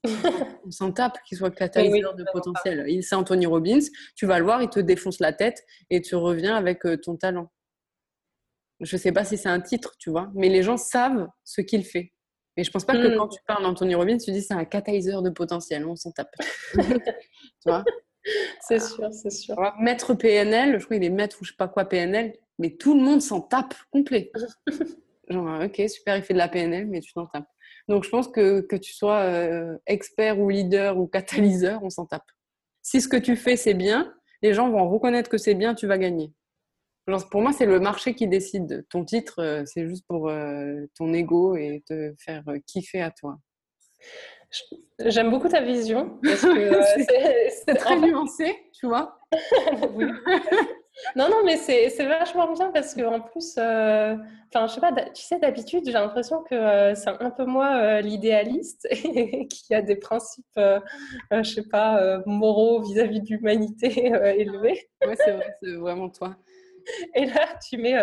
On 0.06 0.72
s'en 0.72 0.92
tape 0.92 1.18
qu'il 1.28 1.38
soit 1.38 1.52
catalyseur 1.52 2.16
de 2.16 2.26
potentiel. 2.32 2.86
C'est 3.02 3.16
Anthony 3.16 3.46
Robbins, 3.46 3.80
tu 4.16 4.26
vas 4.26 4.40
le 4.40 4.46
voir, 4.46 4.62
il 4.62 4.70
te 4.70 4.80
défonce 4.80 5.20
la 5.20 5.34
tête 5.34 5.64
et 5.90 6.02
tu 6.02 6.16
reviens 6.16 6.56
avec 6.56 6.86
euh, 6.86 6.98
ton 6.98 7.18
talent. 7.18 7.52
Je 8.80 8.96
ne 8.96 9.00
sais 9.00 9.12
pas 9.12 9.26
si 9.26 9.38
c'est 9.38 9.50
un 9.50 9.60
titre, 9.60 9.96
tu 10.00 10.10
vois, 10.10 10.32
mais 10.34 10.48
les 10.48 10.64
gens 10.64 10.78
savent 10.78 11.28
ce 11.44 11.62
qu'il 11.62 11.84
fait. 11.84 12.14
Mais 12.56 12.64
je 12.64 12.72
pense 12.72 12.86
pas 12.86 12.94
que 12.94 13.14
hmm. 13.14 13.18
quand 13.18 13.28
tu 13.28 13.40
parles 13.46 13.64
d'Anthony 13.64 13.96
Robbins, 13.96 14.18
tu 14.18 14.32
dis 14.32 14.42
c'est 14.42 14.54
un 14.54 14.66
catalyseur 14.66 15.22
de 15.22 15.30
potentiel, 15.30 15.86
on 15.86 15.96
s'en 15.96 16.12
tape. 16.12 16.34
tu 16.74 16.84
vois? 17.66 17.84
C'est 18.62 18.80
sûr, 18.80 19.12
c'est 19.12 19.32
sûr. 19.32 19.56
Maître 19.80 20.14
PNL, 20.14 20.80
je 20.80 20.86
crois 20.86 20.98
qu'il 20.98 21.06
est 21.06 21.10
maître 21.10 21.38
ou 21.42 21.46
je 21.46 21.52
sais 21.52 21.58
pas 21.58 21.68
quoi 21.68 21.86
PNL, 21.86 22.34
mais 22.58 22.76
tout 22.76 22.94
le 22.96 23.02
monde 23.02 23.22
s'en 23.22 23.42
tape 23.42 23.74
complet. 23.92 24.32
Genre, 25.30 25.62
ok, 25.64 25.90
super, 25.90 26.18
il 26.18 26.24
fait 26.24 26.34
de 26.34 26.40
la 26.40 26.48
PNL, 26.48 26.88
mais 26.88 27.02
tu 27.02 27.14
t'en 27.14 27.28
tapes. 27.28 27.50
Donc, 27.90 28.04
je 28.04 28.10
pense 28.10 28.28
que, 28.28 28.62
que 28.62 28.76
tu 28.76 28.94
sois 28.94 29.22
euh, 29.22 29.76
expert 29.88 30.40
ou 30.40 30.48
leader 30.50 30.98
ou 31.00 31.08
catalyseur, 31.08 31.84
on 31.84 31.90
s'en 31.90 32.06
tape. 32.06 32.24
Si 32.84 33.02
ce 33.02 33.08
que 33.08 33.18
tu 33.18 33.36
fais, 33.36 33.56
c'est 33.58 33.74
bien, 33.74 34.14
les 34.44 34.54
gens 34.54 34.70
vont 34.70 34.88
reconnaître 34.88 35.30
que 35.30 35.40
c'est 35.40 35.56
bien, 35.56 35.74
tu 35.74 35.88
vas 35.88 35.98
gagner. 35.98 36.32
pour 37.32 37.42
moi, 37.42 37.52
c'est 37.52 37.66
le 37.66 37.80
marché 37.80 38.14
qui 38.14 38.28
décide. 38.28 38.86
Ton 38.90 39.04
titre, 39.04 39.40
euh, 39.40 39.64
c'est 39.66 39.88
juste 39.88 40.06
pour 40.08 40.30
euh, 40.30 40.86
ton 40.96 41.12
ego 41.14 41.58
et 41.58 41.84
te 41.88 42.14
faire 42.20 42.44
kiffer 42.68 43.02
à 43.02 43.10
toi. 43.10 43.40
J'aime 45.00 45.32
beaucoup 45.32 45.50
ta 45.50 45.62
vision. 45.62 46.20
c'est 46.24 47.76
très 47.76 48.00
nuancé, 48.00 48.56
tu 48.80 48.88
vois. 48.88 49.20
non, 51.16 51.30
non, 51.30 51.44
mais 51.46 51.58
c'est 51.58 52.06
vachement 52.06 52.52
bien 52.54 52.72
parce 52.72 52.94
qu'en 52.94 53.22
plus, 53.22 53.56
euh, 53.58 54.16
enfin, 54.54 54.68
je 54.68 54.74
sais 54.74 54.82
pas, 54.82 54.92
tu 54.92 55.24
sais, 55.24 55.40
d'habitude, 55.40 55.84
j'ai 55.86 55.92
l'impression 55.92 56.44
que 56.44 56.56
euh, 56.56 56.96
c'est 56.96 57.10
un 57.10 57.32
peu 57.32 57.46
moi 57.46 57.76
euh, 57.78 58.02
l'idéaliste 58.02 58.88
qui 59.50 59.74
a 59.74 59.82
des 59.82 59.96
principes, 59.96 60.46
je 60.58 61.44
sais 61.44 61.68
pas, 61.68 62.22
moraux 62.26 62.82
vis-à-vis 62.82 63.22
de 63.22 63.28
l'humanité 63.30 64.08
élevés. 64.38 64.90
Ouais, 65.06 65.16
c'est 65.16 65.32
vrai, 65.32 65.58
c'est 65.62 65.76
vraiment 65.76 66.10
toi. 66.10 66.36
Et 67.14 67.26
là, 67.26 67.48
tu 67.68 67.78
mets, 67.78 67.96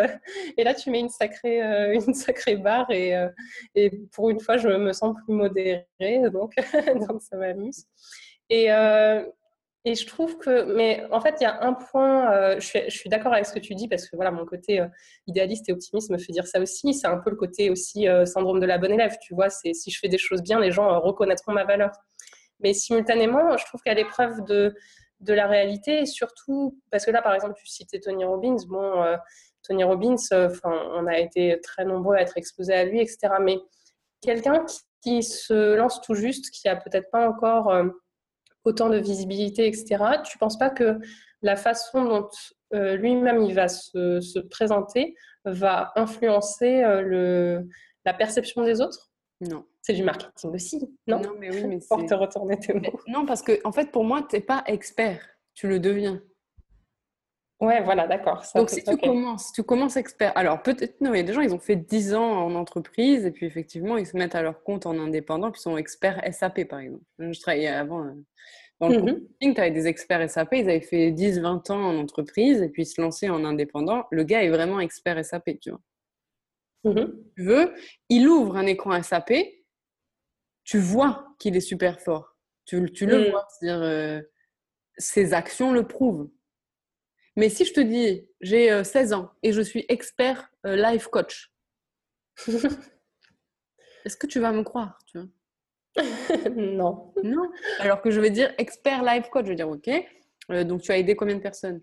et 0.56 0.62
là, 0.62 0.74
tu 0.74 0.90
mets 0.90 1.00
une 1.00 1.09
sacrée, 1.09 1.61
une 1.94 2.14
sacrée 2.14 2.56
barre 2.56 2.90
et, 2.90 3.14
et 3.74 3.90
pour 4.12 4.30
une 4.30 4.40
fois, 4.40 4.59
je 4.59 4.68
me 4.68 4.92
sens 4.92 5.16
plus 5.24 5.35
modérée, 5.35 5.85
donc, 6.32 6.54
donc 7.09 7.22
ça 7.22 7.37
m'amuse. 7.37 7.85
Et, 8.48 8.70
et 9.88 9.94
je 9.94 10.05
trouve 10.05 10.37
que, 10.37 10.75
mais 10.75 11.07
en 11.12 11.20
fait, 11.20 11.37
il 11.40 11.44
y 11.44 11.46
a 11.46 11.62
un 11.62 11.72
point, 11.72 12.33
euh, 12.33 12.59
je 12.59 12.90
suis, 12.90 13.09
d'accord 13.09 13.33
avec 13.33 13.46
ce 13.46 13.53
que 13.53 13.61
tu 13.61 13.77
dis, 13.77 13.87
parce 13.87 14.09
que 14.09 14.16
voilà, 14.16 14.33
mon 14.33 14.44
côté 14.44 14.81
euh, 14.81 14.88
idéaliste 15.29 15.68
et 15.68 15.72
optimiste 15.72 16.11
me 16.11 16.18
fait 16.18 16.33
dire 16.33 16.44
ça 16.49 16.59
aussi. 16.59 16.92
C'est 16.92 17.07
un 17.07 17.18
peu 17.18 17.31
le 17.31 17.37
côté 17.37 17.70
aussi 17.70 18.09
euh, 18.09 18.27
syndrome 18.27 18.59
de 18.59 18.66
la 18.66 18.79
bonne 18.79 18.90
élève, 18.90 19.16
tu 19.22 19.33
vois. 19.33 19.49
C'est 19.49 19.75
si 19.75 19.92
je 19.92 20.01
fais 20.01 20.09
des 20.09 20.18
choses 20.18 20.42
bien, 20.42 20.59
les 20.59 20.72
gens 20.72 20.99
reconnaîtront 20.99 21.53
ma 21.53 21.62
valeur. 21.62 21.92
Mais 22.59 22.75
simultanément, 22.75 23.57
je 23.57 23.64
trouve 23.64 23.81
qu'à 23.81 23.94
l'épreuve 23.94 24.44
de, 24.44 24.75
de 25.20 25.33
la 25.33 25.46
réalité, 25.46 26.01
et 26.01 26.07
surtout, 26.07 26.81
parce 26.90 27.07
que 27.07 27.12
là, 27.12 27.22
par 27.22 27.35
exemple, 27.35 27.55
tu 27.55 27.68
citais 27.68 28.01
Tony 28.01 28.25
Robbins. 28.25 28.57
Bon, 28.66 29.05
Tony 29.62 29.85
Robbins, 29.85 30.16
on 30.64 31.07
a 31.07 31.18
été 31.20 31.61
très 31.62 31.85
nombreux 31.85 32.16
à 32.16 32.22
être 32.22 32.37
exposés 32.37 32.75
à 32.75 32.85
lui, 32.85 33.01
etc. 33.01 33.35
Mais 33.40 33.59
quelqu'un 34.20 34.64
qui, 34.64 34.81
qui, 35.03 35.22
se 35.22 35.77
lance 35.77 36.01
tout 36.01 36.14
juste, 36.14 36.51
qui 36.51 36.68
a 36.68 36.75
peut-être 36.75 37.09
pas 37.12 37.29
encore 37.29 37.70
autant 38.66 38.88
de 38.88 38.98
visibilité, 38.98 39.66
etc. 39.66 39.85
Tu 40.24 40.37
ne 40.37 40.38
penses 40.38 40.59
pas 40.59 40.70
que 40.70 40.98
la 41.42 41.57
façon 41.57 42.05
dont 42.05 42.29
euh, 42.74 42.96
lui-même 42.96 43.42
il 43.42 43.55
va 43.55 43.68
se, 43.68 44.38
présenter 44.48 45.14
va 45.44 45.92
influencer 45.96 46.83
euh, 46.83 47.00
le, 47.02 47.68
la 48.05 48.12
perception 48.12 48.64
des 48.64 48.81
autres? 48.81 49.11
Non. 49.40 49.64
C'est 49.83 49.92
du 49.92 50.02
marketing 50.02 50.52
aussi, 50.52 50.81
non? 51.07 51.20
Non, 51.20 51.35
mais 51.38 51.50
oui, 51.55 51.64
mais 51.66 51.79
Pour 51.88 52.05
te 52.05 52.14
retourner 52.14 52.59
tes 52.59 52.74
mots. 52.74 53.00
Non, 53.07 53.24
parce 53.24 53.42
que 53.42 53.61
en 53.64 53.70
fait, 53.70 53.92
pour 53.92 54.02
moi, 54.02 54.26
tu 54.29 54.37
n'es 54.37 54.42
pas 54.42 54.64
expert, 54.66 55.20
tu 55.55 55.68
le 55.68 55.79
deviens. 55.79 56.20
Ouais, 57.59 57.83
voilà, 57.83 58.07
d'accord. 58.07 58.45
Donc, 58.55 58.69
si 58.69 58.85
tu 58.85 58.97
commences, 58.99 59.51
tu 59.53 59.62
commences 59.62 59.97
expert. 59.97 60.37
Alors, 60.37 60.62
peut-être, 60.62 61.01
non, 61.01 61.14
il 61.14 61.19
y 61.19 61.21
a 61.21 61.23
des 61.23 61.33
gens, 61.33 61.40
ils 61.40 61.55
ont 61.55 61.59
fait 61.59 61.77
10 61.77 62.14
ans 62.14 62.45
en 62.45 62.55
entreprise 62.55 63.25
et 63.25 63.31
puis 63.31 63.47
effectivement, 63.47 63.97
ils 63.97 64.07
se 64.07 64.16
mettent 64.16 64.35
à 64.35 64.42
leur 64.42 64.62
compte 64.62 64.85
en 64.85 64.99
indépendant 64.99 65.51
puis 65.51 65.61
ils 65.61 65.62
sont 65.62 65.79
experts 65.79 66.21
SAP, 66.33 66.64
par 66.64 66.81
exemple. 66.81 67.05
Je 67.19 67.40
travaillais 67.40 67.69
avant 67.69 68.05
euh, 68.05 68.12
dans 68.81 68.88
le 68.88 69.01
mmh 69.01 69.55
tu 69.55 69.61
avais 69.61 69.71
des 69.71 69.87
experts 69.87 70.29
SAP, 70.31 70.49
ils 70.53 70.69
avaient 70.69 70.81
fait 70.81 71.11
10, 71.11 71.40
20 71.40 71.71
ans 71.71 71.83
en 71.83 71.99
entreprise 71.99 72.61
et 72.61 72.69
puis 72.69 72.83
ils 72.83 72.87
se 72.87 73.01
lançaient 73.01 73.31
en 73.31 73.45
indépendant. 73.45 74.07
Le 74.11 74.23
gars 74.23 74.42
est 74.42 74.51
vraiment 74.51 74.81
expert 74.81 75.25
SAP, 75.25 75.59
tu 75.61 75.71
vois. 75.71 75.81
Mmh 76.85 77.12
tu 77.37 77.42
veux, 77.42 77.75
il 78.11 78.29
ouvre 78.29 78.57
un 78.57 78.66
écran 78.66 79.03
SAP, 79.03 79.33
tu 80.64 80.79
vois 80.79 81.27
qu'il 81.38 81.57
est 81.57 81.61
super 81.61 82.01
fort. 82.01 82.37
Tu, 82.66 82.92
tu 82.92 83.07
le 83.07 83.29
mmh. 83.29 83.31
vois, 83.31 83.47
c'est-à-dire, 83.49 83.83
euh, 83.83 84.21
ses 84.99 85.33
actions 85.33 85.73
le 85.73 85.87
prouvent. 85.87 86.29
Mais 87.37 87.49
si 87.51 87.64
je 87.64 87.72
te 87.72 87.81
dis, 87.81 88.27
j'ai 88.40 88.83
16 88.83 89.12
ans 89.12 89.31
et 89.42 89.53
je 89.53 89.61
suis 89.61 89.85
expert 89.88 90.51
life 90.64 91.07
coach, 91.09 91.53
est-ce 94.05 94.16
que 94.16 94.27
tu 94.27 94.40
vas 94.40 94.53
me 94.53 94.62
croire 94.62 94.99
tu 95.07 95.18
vois? 95.18 95.29
Non. 96.57 97.12
Non? 97.22 97.51
Alors 97.79 98.03
que 98.03 98.11
je 98.11 98.20
vais 98.20 98.31
dire 98.31 98.53
expert 98.59 99.03
life 99.03 99.29
coach, 99.31 99.44
je 99.44 99.51
vais 99.51 99.57
dire, 99.57 99.68
ok, 99.68 99.90
donc 100.64 100.83
tu 100.83 100.92
as 100.92 100.99
aidé 100.99 101.16
combien 101.16 101.37
de 101.37 101.40
personnes? 101.40 101.83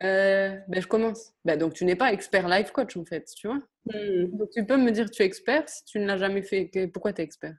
Ben, 0.00 0.80
je 0.80 0.86
commence. 0.86 1.32
Ben, 1.44 1.58
donc, 1.58 1.74
tu 1.74 1.84
n'es 1.84 1.96
pas 1.96 2.12
expert 2.12 2.48
life 2.48 2.70
coach, 2.70 2.96
en 2.96 3.04
fait, 3.04 3.24
tu 3.34 3.46
vois? 3.46 3.58
Hmm. 3.86 4.36
Donc, 4.36 4.50
tu 4.50 4.64
peux 4.64 4.76
me 4.76 4.90
dire 4.90 5.10
tu 5.10 5.22
es 5.22 5.26
expert 5.26 5.68
si 5.68 5.84
tu 5.84 5.98
ne 5.98 6.06
l'as 6.06 6.18
jamais 6.18 6.42
fait. 6.42 6.70
Pourquoi 6.92 7.12
tu 7.12 7.22
es 7.22 7.24
expert? 7.24 7.56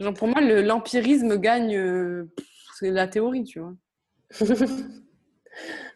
Genre, 0.00 0.14
pour 0.14 0.28
moi, 0.28 0.40
l'empirisme 0.40 1.38
gagne. 1.38 2.28
c'est 2.78 2.90
la 2.90 3.08
théorie, 3.08 3.44
tu 3.44 3.60
vois? 3.60 3.74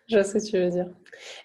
Je 0.08 0.22
sais 0.22 0.40
ce 0.40 0.46
que 0.46 0.56
tu 0.56 0.62
veux 0.62 0.70
dire. 0.70 0.86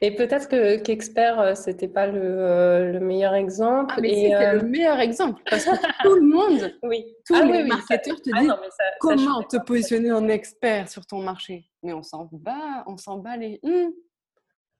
Et 0.01 0.15
peut-être 0.15 0.47
que 0.47 0.77
qu'expert, 0.77 1.39
euh, 1.39 1.55
c'était 1.55 1.87
pas 1.87 2.07
le, 2.07 2.21
euh, 2.21 2.91
le, 2.93 2.99
meilleur 2.99 3.33
exemple. 3.33 3.93
Ah, 3.97 4.01
mais 4.01 4.15
c'était 4.15 4.53
le 4.53 4.59
euh, 4.59 4.63
meilleur 4.63 4.99
exemple 4.99 5.41
parce 5.49 5.65
que 5.65 6.03
tout 6.03 6.15
le 6.15 6.21
monde, 6.21 6.73
oui. 6.83 7.05
tous 7.25 7.35
ah 7.35 7.43
les 7.43 7.63
marketeurs 7.63 8.21
te 8.21 8.29
ah 8.33 8.41
disent 8.41 8.53
comment 8.99 9.43
te 9.43 9.57
positionner 9.57 10.11
en 10.11 10.27
expert 10.29 10.89
sur 10.89 11.05
ton 11.05 11.21
marché? 11.21 11.65
Mais 11.83 11.93
on 11.93 12.03
s'en 12.03 12.29
bat, 12.31 12.83
on 12.87 12.97
s'en 12.97 13.17
bat 13.17 13.37
les. 13.37 13.59
Hmm. 13.63 13.91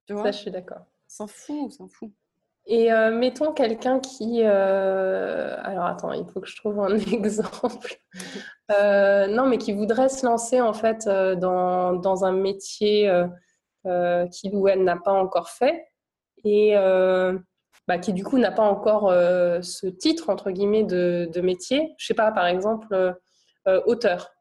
Tu 0.08 0.14
vois? 0.14 0.24
ça, 0.24 0.32
je 0.32 0.38
suis 0.38 0.52
d'accord. 0.52 0.86
S'en 1.08 1.28
fout, 1.28 1.72
s'en 1.72 1.88
fout. 1.88 2.12
Et 2.68 2.90
mettons 3.12 3.54
quelqu'un 3.54 4.00
qui. 4.00 4.42
Alors 4.42 5.86
attends, 5.86 6.14
il 6.14 6.26
faut 6.26 6.42
que 6.42 6.48
je 6.48 6.56
trouve 6.56 6.80
un 6.80 6.98
exemple. 7.14 8.00
Non, 8.70 9.48
mais 9.48 9.58
qui 9.58 9.74
voudrait 9.74 10.10
se 10.10 10.26
lancer 10.26 10.62
en 10.62 10.74
fait 10.74 11.08
dans, 11.08 11.94
dans 11.94 12.26
un 12.26 12.32
métier 12.32 13.12
euh, 13.86 14.26
qu'il 14.28 14.56
ou 14.56 14.68
elle 14.68 14.84
n'a 14.84 14.98
pas 14.98 15.12
encore 15.12 15.50
fait 15.50 15.86
et 16.44 16.76
euh, 16.76 17.38
bah, 17.88 18.00
qui 18.00 18.14
du 18.14 18.24
coup 18.24 18.40
n'a 18.40 18.52
pas 18.52 18.64
encore 18.64 19.12
euh, 19.12 19.62
ce 19.62 19.86
titre 19.86 20.30
entre 20.30 20.50
guillemets 20.50 20.84
de, 20.84 21.42
métier. 21.42 21.94
Je 22.00 22.08
sais 22.08 22.16
pas, 22.16 22.32
par 22.32 22.48
exemple, 22.48 23.16
auteur. 23.86 24.32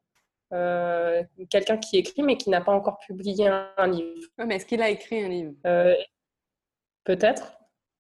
quelqu'un 0.51 1.77
qui 1.77 1.99
écrit 1.99 2.23
mais 2.23 2.39
qui 2.39 2.49
n'a 2.49 2.63
pas 2.63 2.73
encore 2.73 2.99
publié 3.01 3.49
un, 3.49 3.87
livre. 3.87 4.29
mais 4.39 4.57
est-ce 4.57 4.67
qu'il 4.67 4.81
a 4.81 4.89
écrit 4.89 5.23
un 5.23 5.29
livre? 5.29 5.55
Peut-être. 7.05 7.59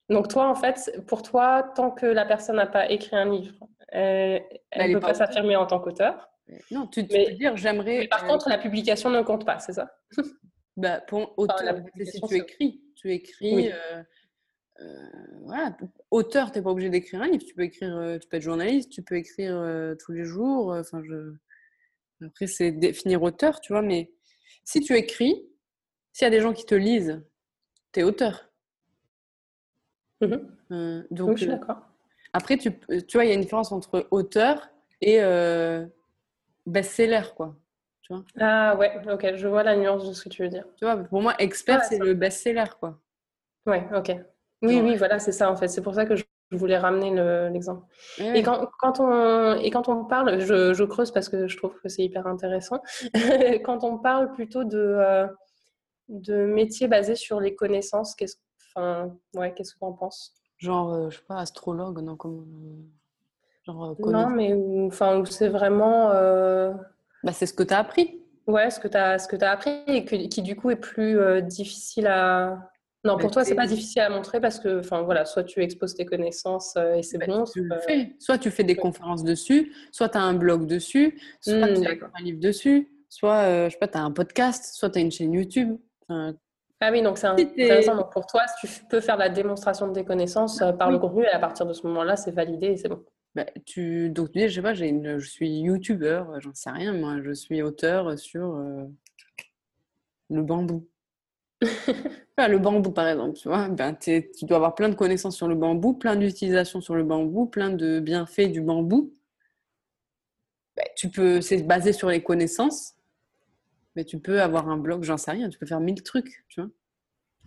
Donc 0.09 0.29
toi, 0.29 0.49
en 0.49 0.55
fait, 0.55 0.99
pour 1.07 1.23
toi, 1.23 1.63
tant 1.75 1.91
que 1.91 2.07
la 2.07 2.25
personne 2.25 2.57
n'a 2.57 2.67
pas 2.67 2.91
écrit 2.91 3.17
un 3.17 3.27
livre, 3.27 3.55
elle 3.88 4.42
ne 4.77 4.94
peut 4.94 5.01
pas, 5.01 5.14
s'affirmer 5.14 5.57
en 5.57 5.66
tant 5.66 5.81
qu'auteur. 5.81 6.29
Non, 6.70 6.87
tu, 6.87 7.07
peux 7.07 7.33
dire 7.33 7.57
j'aimerais. 7.57 8.07
Par 8.09 8.27
contre, 8.27 8.49
la 8.49 8.59
publication 8.59 9.11
ne 9.11 9.23
compte 9.23 9.44
pas, 9.44 9.59
c'est 9.59 9.73
ça? 9.73 9.97
Bah, 10.77 11.01
pour 11.01 11.38
auteur, 11.38 11.77
si 12.05 12.20
tu 12.23 12.35
écris, 12.35 12.83
tu 12.97 13.12
écris. 13.12 13.70
Euh, 13.70 14.03
euh, 14.81 15.09
voilà. 15.42 15.77
Auteur, 16.11 16.51
tu 16.51 16.59
n'es 16.59 16.64
pas 16.64 16.70
obligé 16.70 16.90
d'écrire 16.90 17.23
un 17.23 17.29
livre. 17.29 17.44
Tu 17.47 17.55
peux 17.55 17.62
écrire, 17.62 17.97
euh, 17.97 18.18
tu 18.18 18.27
peux 18.27 18.38
être 18.38 18.42
journaliste, 18.42 18.90
tu 18.90 19.05
peux 19.05 19.14
écrire 19.14 19.55
tous 20.05 20.11
les 20.11 20.25
jours. 20.25 20.73
Enfin, 20.73 21.01
je... 21.05 21.33
Après, 22.27 22.49
c'est 22.49 22.73
définir 22.73 23.23
auteur, 23.23 23.61
tu 23.61 23.73
vois. 23.73 23.83
Mais 23.83 24.11
si 24.64 24.81
tu 24.81 24.97
écris, 24.97 25.47
s'il 26.12 26.25
y 26.25 26.29
a 26.29 26.31
des 26.31 26.40
gens 26.40 26.53
qui 26.53 26.66
te 26.66 26.75
lisent, 26.75 27.23
tu 27.92 28.01
es 28.01 28.03
auteur. 28.03 28.51
Mmh 30.20 31.05
donc, 31.12 31.37
je 31.37 31.42
suis 31.44 31.47
d'accord. 31.47 31.93
Après, 32.35 32.59
tu, 32.59 32.73
tu 33.09 33.16
vois, 33.16 33.25
il 33.25 33.29
y 33.29 33.31
a 33.31 33.35
une 33.35 33.40
différence 33.40 33.73
entre 33.73 34.07
auteur 34.11 34.68
et 35.01 35.18
best-seller, 36.66 37.23
quoi. 37.37 37.55
Ah 38.38 38.77
ouais, 38.77 38.92
ok, 39.11 39.35
je 39.37 39.49
vois 39.49 39.62
la 39.62 39.77
nuance 39.77 40.07
de 40.07 40.12
ce 40.12 40.25
que 40.25 40.29
tu 40.29 40.42
veux 40.42 40.49
dire. 40.49 40.66
Tu 40.77 40.85
vois, 40.85 40.97
pour 40.97 41.23
moi, 41.23 41.35
expert, 41.38 41.83
c'est 41.85 41.99
le 41.99 42.14
best-seller, 42.14 42.64
quoi. 42.79 43.01
Ouais, 43.66 43.88
ok. 43.97 44.14
Oui, 44.62 44.81
oui, 44.83 44.97
voilà, 44.97 45.18
c'est 45.18 45.33
ça 45.33 45.51
en 45.51 45.57
fait. 45.57 45.68
C'est 45.68 45.83
pour 45.83 45.94
ça 45.94 46.07
que 46.07 46.16
je 46.16 46.25
voulais 46.53 46.79
ramener 46.79 47.11
l'exemple. 47.51 47.85
et, 48.18 48.42
quand, 48.42 48.68
quand, 48.79 49.01
on, 49.01 49.57
et 49.57 49.70
quand 49.70 49.88
on 49.88 50.05
parle, 50.05 50.40
je, 50.40 50.75
je 50.75 50.85
creuse 50.85 51.11
parce 51.11 51.29
que 51.29 51.49
je 51.49 51.57
trouve 51.57 51.75
que 51.81 51.88
c'est 51.88 52.03
hyper 52.03 52.27
intéressant, 52.27 52.81
quand 53.64 53.85
on 53.85 53.99
parle 53.99 54.33
plutôt 54.33 54.64
de, 54.64 54.79
euh, 54.79 55.27
de 56.09 56.44
métiers 56.47 56.88
basés 56.88 57.16
sur 57.16 57.40
les 57.40 57.55
connaissances, 57.55 58.14
qu'est-ce 58.14 58.37
enfin, 58.77 59.16
ouais, 59.35 59.53
qu'est-ce 59.55 59.75
qu'on 59.77 59.92
pense? 59.92 60.35
Genre, 60.59 60.93
euh, 60.93 61.11
je 61.11 61.19
sais 61.19 61.25
pas, 61.27 61.38
astrologue, 61.38 62.01
non 62.01 62.17
comme, 62.17 62.47
genre, 63.67 63.97
euh, 63.99 64.11
Non, 64.11 64.31
mais 64.31 64.55
enfin, 64.87 65.19
où 65.19 65.27
c'est 65.27 65.49
vraiment 65.49 66.11
bah, 67.25 67.33
c'est 67.33 67.47
ce 67.47 67.55
que 67.55 67.62
tu 67.62 67.73
as 67.73 67.79
appris. 67.79 68.21
Ouais, 68.47 68.71
ce 68.71 68.79
que 68.79 68.87
tu 68.87 68.97
as, 68.97 69.19
ce 69.19 69.27
que 69.27 69.43
as 69.43 69.51
appris 69.51 69.73
et 69.87 70.05
qui 70.05 70.43
du 70.43 70.55
coup 70.55 70.71
est 70.71 70.77
plus 70.77 71.19
euh, 71.19 71.40
difficile 71.40 72.07
à. 72.07 72.71
Non, 73.03 73.19
pour 73.19 73.31
toi, 73.31 73.45
c'est 73.45 73.55
pas 73.55 73.67
difficile 73.67 74.01
à 74.01 74.09
montrer 74.09 74.40
parce 74.40 74.59
que, 74.59 74.81
enfin 74.81 75.03
voilà, 75.03 75.27
soit 75.27 75.45
tu 75.45 75.62
exposes 75.62 75.95
tes 75.95 76.07
connaissances 76.07 76.75
euh, 76.77 76.95
et 76.95 77.03
c'est 77.03 77.19
bah, 77.19 77.27
bon. 77.27 77.45
Tu 77.45 77.69
fais. 77.87 78.14
Soit 78.19 78.38
tu 78.38 78.51
fais 78.51 78.64
des 78.64 78.77
conférences 78.77 79.25
dessus, 79.25 79.73
soit 79.93 80.11
tu 80.11 80.19
as 80.19 80.23
un 80.23 80.35
blog 80.35 80.67
dessus, 80.67 81.19
soit 81.40 81.67
mmh, 81.67 81.83
tu 81.83 81.88
as 81.88 82.11
un 82.19 82.23
livre 82.23 82.40
dessus, 82.40 82.90
soit, 83.09 83.37
euh, 83.37 83.67
je 83.67 83.73
sais 83.73 83.79
pas, 83.79 83.88
tu 83.88 83.99
as 83.99 84.03
un 84.03 84.11
podcast, 84.11 84.75
soit 84.75 84.90
tu 84.90 84.99
as 84.99 85.03
une 85.03 85.11
chaîne 85.11 85.33
YouTube. 85.33 85.79
Ah 86.81 86.91
oui, 86.91 87.03
donc 87.03 87.19
c'est 87.19 87.27
intéressant. 87.27 87.97
Donc 87.97 88.13
pour 88.13 88.27
toi, 88.27 88.43
tu 88.61 88.67
peux 88.91 89.01
faire 89.01 89.17
la 89.17 89.29
démonstration 89.29 89.89
de 89.89 89.93
tes 89.93 90.05
connaissances 90.05 90.63
par 90.79 90.91
le 90.91 90.99
contenu 90.99 91.25
et 91.25 91.29
à 91.29 91.39
partir 91.39 91.67
de 91.67 91.73
ce 91.73 91.87
moment-là, 91.87 92.17
c'est 92.17 92.33
validé 92.33 92.69
et 92.69 92.77
c'est 92.77 92.89
bon. 92.89 93.05
Bah, 93.35 93.47
tu, 93.67 94.11
donc, 94.11 94.31
tu 94.31 94.39
dis, 94.39 94.49
je 94.49 94.55
sais 94.55 94.63
pas, 94.63 94.75
une, 94.75 95.19
je 95.19 95.29
suis 95.29 95.49
youtubeur, 95.49 96.41
j'en 96.41 96.55
sais 96.55 96.71
rien, 96.71 96.93
moi, 96.93 97.17
je 97.23 97.33
suis 97.33 97.63
auteur 97.63 98.17
sur 98.17 98.55
euh, 98.55 98.85
le 100.31 100.43
bambou. 100.43 100.87
le 102.39 102.59
bambou, 102.59 102.93
par 102.93 103.09
exemple, 103.09 103.37
tu 103.37 103.49
vois, 103.49 103.69
ben, 103.69 103.95
tu 103.95 104.23
dois 104.43 104.59
avoir 104.59 104.75
plein 104.77 104.89
de 104.89 104.95
connaissances 104.95 105.37
sur 105.37 105.49
le 105.49 105.57
bambou, 105.57 105.95
plein 105.95 106.15
d'utilisations 106.15 106.81
sur 106.81 106.95
le 106.95 107.03
bambou, 107.03 107.47
plein 107.47 107.71
de 107.71 107.99
bienfaits 107.99 108.53
du 108.53 108.61
bambou. 108.61 109.13
Ben, 110.77 110.87
tu 110.97 111.09
peux, 111.09 111.41
c'est 111.41 111.63
basé 111.65 111.93
sur 111.93 112.11
les 112.11 112.23
connaissances, 112.23 112.95
mais 113.96 114.04
tu 114.04 114.18
peux 114.18 114.40
avoir 114.40 114.68
un 114.68 114.76
blog, 114.76 115.04
j'en 115.04 115.16
sais 115.16 115.30
rien, 115.30 115.48
tu 115.48 115.59
peux 115.59 115.66
faire 115.66 115.80
mille 115.80 116.02
trucs, 116.02 116.44
tu 116.48 116.61
vois. 116.61 116.70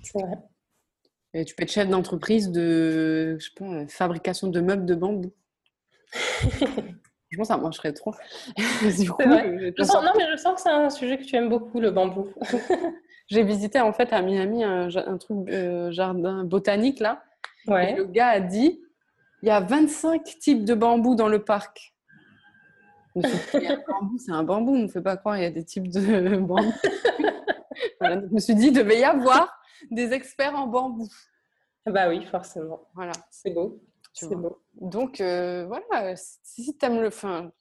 C'est 0.01 0.19
vrai. 0.19 0.37
Et 1.33 1.45
tu 1.45 1.55
peux 1.55 1.63
être 1.63 1.71
chef 1.71 1.89
d'entreprise 1.89 2.51
de, 2.51 3.37
je 3.39 3.45
sais 3.45 3.51
pas, 3.57 3.87
fabrication 3.87 4.47
de 4.47 4.61
meubles 4.61 4.85
de 4.85 4.95
bambou. 4.95 5.33
je 6.13 7.37
pense 7.37 7.47
que 7.47 7.53
ça 7.53 7.57
marcherait 7.57 7.93
trop. 7.93 8.13
du 8.55 9.09
coup, 9.09 9.21
je 9.21 9.83
sens, 9.83 10.03
non, 10.03 10.11
mais 10.17 10.25
je 10.31 10.37
sens 10.37 10.55
que 10.55 10.61
c'est 10.61 10.69
un 10.69 10.89
sujet 10.89 11.17
que 11.17 11.23
tu 11.23 11.35
aimes 11.35 11.49
beaucoup, 11.49 11.79
le 11.79 11.91
bambou. 11.91 12.33
J'ai 13.29 13.43
visité 13.43 13.81
en 13.81 13.91
fait 13.91 14.13
à 14.13 14.21
Miami 14.21 14.63
un, 14.63 14.87
truc 15.17 15.49
euh, 15.49 15.91
jardin 15.91 16.45
botanique 16.45 17.01
là. 17.01 17.23
Et 17.67 17.95
le 17.95 18.05
gars 18.05 18.29
a 18.29 18.39
dit 18.39 18.81
il 19.43 19.49
y 19.49 19.51
a 19.51 19.59
25 19.59 20.23
types 20.39 20.65
de 20.65 20.73
bambou 20.73 21.15
dans 21.15 21.27
le 21.27 21.43
parc. 21.43 21.93
C'est 24.17 24.31
un 24.31 24.43
bambou, 24.43 24.75
on 24.75 24.83
ne 24.83 24.87
fait 24.87 25.01
pas 25.01 25.17
croire 25.17 25.37
il 25.37 25.43
y 25.43 25.45
a 25.45 25.51
des 25.51 25.63
types 25.63 25.89
de 25.89 26.37
bambou. 26.37 26.71
je 28.01 28.33
me 28.33 28.39
suis 28.39 28.55
dit, 28.55 28.67
il 28.67 28.73
devait 28.73 28.99
y 28.99 29.03
avoir 29.03 29.59
des 29.91 30.13
experts 30.13 30.55
en 30.55 30.67
bambou. 30.67 31.07
Bah 31.85 32.09
oui, 32.09 32.25
forcément. 32.25 32.87
Voilà. 32.93 33.13
C'est 33.31 33.51
beau. 33.51 33.81
C'est 34.13 34.35
beau. 34.35 34.61
Donc, 34.73 35.21
euh, 35.21 35.65
voilà, 35.67 36.15
si 36.15 36.75
tu 36.75 36.85
aimes 36.85 37.01
le. 37.01 37.09
Fin, 37.11 37.51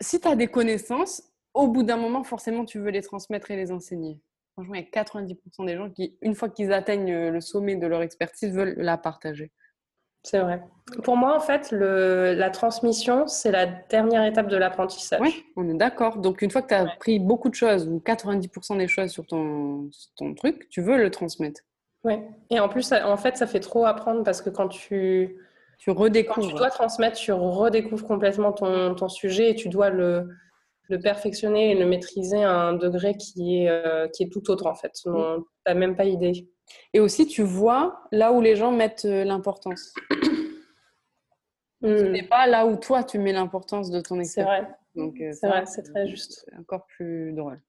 si 0.00 0.20
tu 0.20 0.28
as 0.28 0.36
des 0.36 0.48
connaissances, 0.48 1.22
au 1.52 1.68
bout 1.68 1.82
d'un 1.82 1.96
moment, 1.96 2.24
forcément, 2.24 2.64
tu 2.64 2.80
veux 2.80 2.90
les 2.90 3.02
transmettre 3.02 3.50
et 3.50 3.56
les 3.56 3.70
enseigner. 3.70 4.20
Franchement, 4.52 4.74
il 4.74 4.82
y 4.82 4.84
a 4.84 5.02
90% 5.02 5.66
des 5.66 5.76
gens 5.76 5.90
qui, 5.90 6.16
une 6.22 6.34
fois 6.34 6.48
qu'ils 6.48 6.72
atteignent 6.72 7.28
le 7.28 7.40
sommet 7.40 7.76
de 7.76 7.86
leur 7.86 8.02
expertise, 8.02 8.52
veulent 8.52 8.74
la 8.76 8.98
partager. 8.98 9.52
C'est 10.24 10.40
vrai. 10.40 10.62
Pour 11.02 11.16
moi, 11.16 11.36
en 11.36 11.40
fait, 11.40 11.70
le, 11.70 12.34
la 12.34 12.50
transmission, 12.50 13.26
c'est 13.26 13.50
la 13.50 13.66
dernière 13.66 14.24
étape 14.24 14.48
de 14.48 14.56
l'apprentissage. 14.56 15.20
Oui, 15.20 15.44
on 15.54 15.68
est 15.68 15.76
d'accord. 15.76 16.16
Donc, 16.16 16.40
une 16.40 16.50
fois 16.50 16.62
que 16.62 16.68
tu 16.68 16.74
as 16.74 16.80
appris 16.80 17.18
beaucoup 17.18 17.50
de 17.50 17.54
choses, 17.54 17.86
ou 17.86 18.02
90% 18.04 18.78
des 18.78 18.88
choses 18.88 19.10
sur 19.10 19.26
ton, 19.26 19.90
truc, 20.36 20.68
tu 20.70 20.80
veux 20.80 20.96
le 20.96 21.10
transmettre. 21.10 21.60
Oui, 22.04 22.14
et 22.50 22.58
en 22.58 22.68
plus, 22.68 22.92
en 22.92 23.16
fait, 23.18 23.36
ça 23.36 23.46
fait 23.46 23.60
trop 23.60 23.84
apprendre 23.84 24.24
parce 24.24 24.40
que 24.40 24.50
quand 24.50 24.68
tu, 24.68 25.36
tu 25.78 25.90
redécouvres. 25.90 26.48
tu 26.48 26.54
dois 26.54 26.70
transmettre, 26.70 27.18
tu 27.18 27.32
redécouvres 27.32 28.06
complètement 28.06 28.52
ton, 28.52 28.94
ton 28.94 29.08
sujet 29.08 29.50
et 29.50 29.54
tu 29.54 29.68
dois 29.68 29.90
le, 29.90 30.28
le, 30.88 30.98
perfectionner 30.98 31.72
et 31.72 31.74
le 31.74 31.86
maîtriser 31.86 32.44
à 32.44 32.52
un 32.52 32.74
degré 32.74 33.14
qui 33.16 33.62
est, 33.62 33.68
euh, 33.70 34.06
qui 34.08 34.22
est 34.24 34.28
tout 34.30 34.50
autre 34.50 34.66
en 34.66 34.74
fait. 34.74 34.92
Tu 34.92 35.08
n'as 35.08 35.74
même 35.74 35.96
pas 35.96 36.04
idée. 36.04 36.46
Et 36.92 37.00
aussi, 37.00 37.26
tu 37.26 37.42
vois 37.42 38.06
là 38.12 38.32
où 38.32 38.40
les 38.40 38.56
gens 38.56 38.72
mettent 38.72 39.04
euh, 39.04 39.24
l'importance. 39.24 39.94
Ce 41.82 41.86
hmm. 41.86 42.12
n'est 42.12 42.26
pas 42.26 42.46
là 42.46 42.66
où 42.66 42.76
toi 42.76 43.04
tu 43.04 43.18
mets 43.18 43.32
l'importance 43.32 43.90
de 43.90 44.00
ton 44.00 44.18
expérience. 44.18 44.54
C'est 44.56 44.62
vrai. 44.62 44.74
Donc, 44.94 45.20
euh, 45.20 45.32
c'est 45.32 45.48
vrai, 45.48 45.66
c'est 45.66 45.82
très 45.82 46.06
juste. 46.06 46.48
Encore 46.58 46.86
plus 46.86 47.32
drôle. 47.32 47.60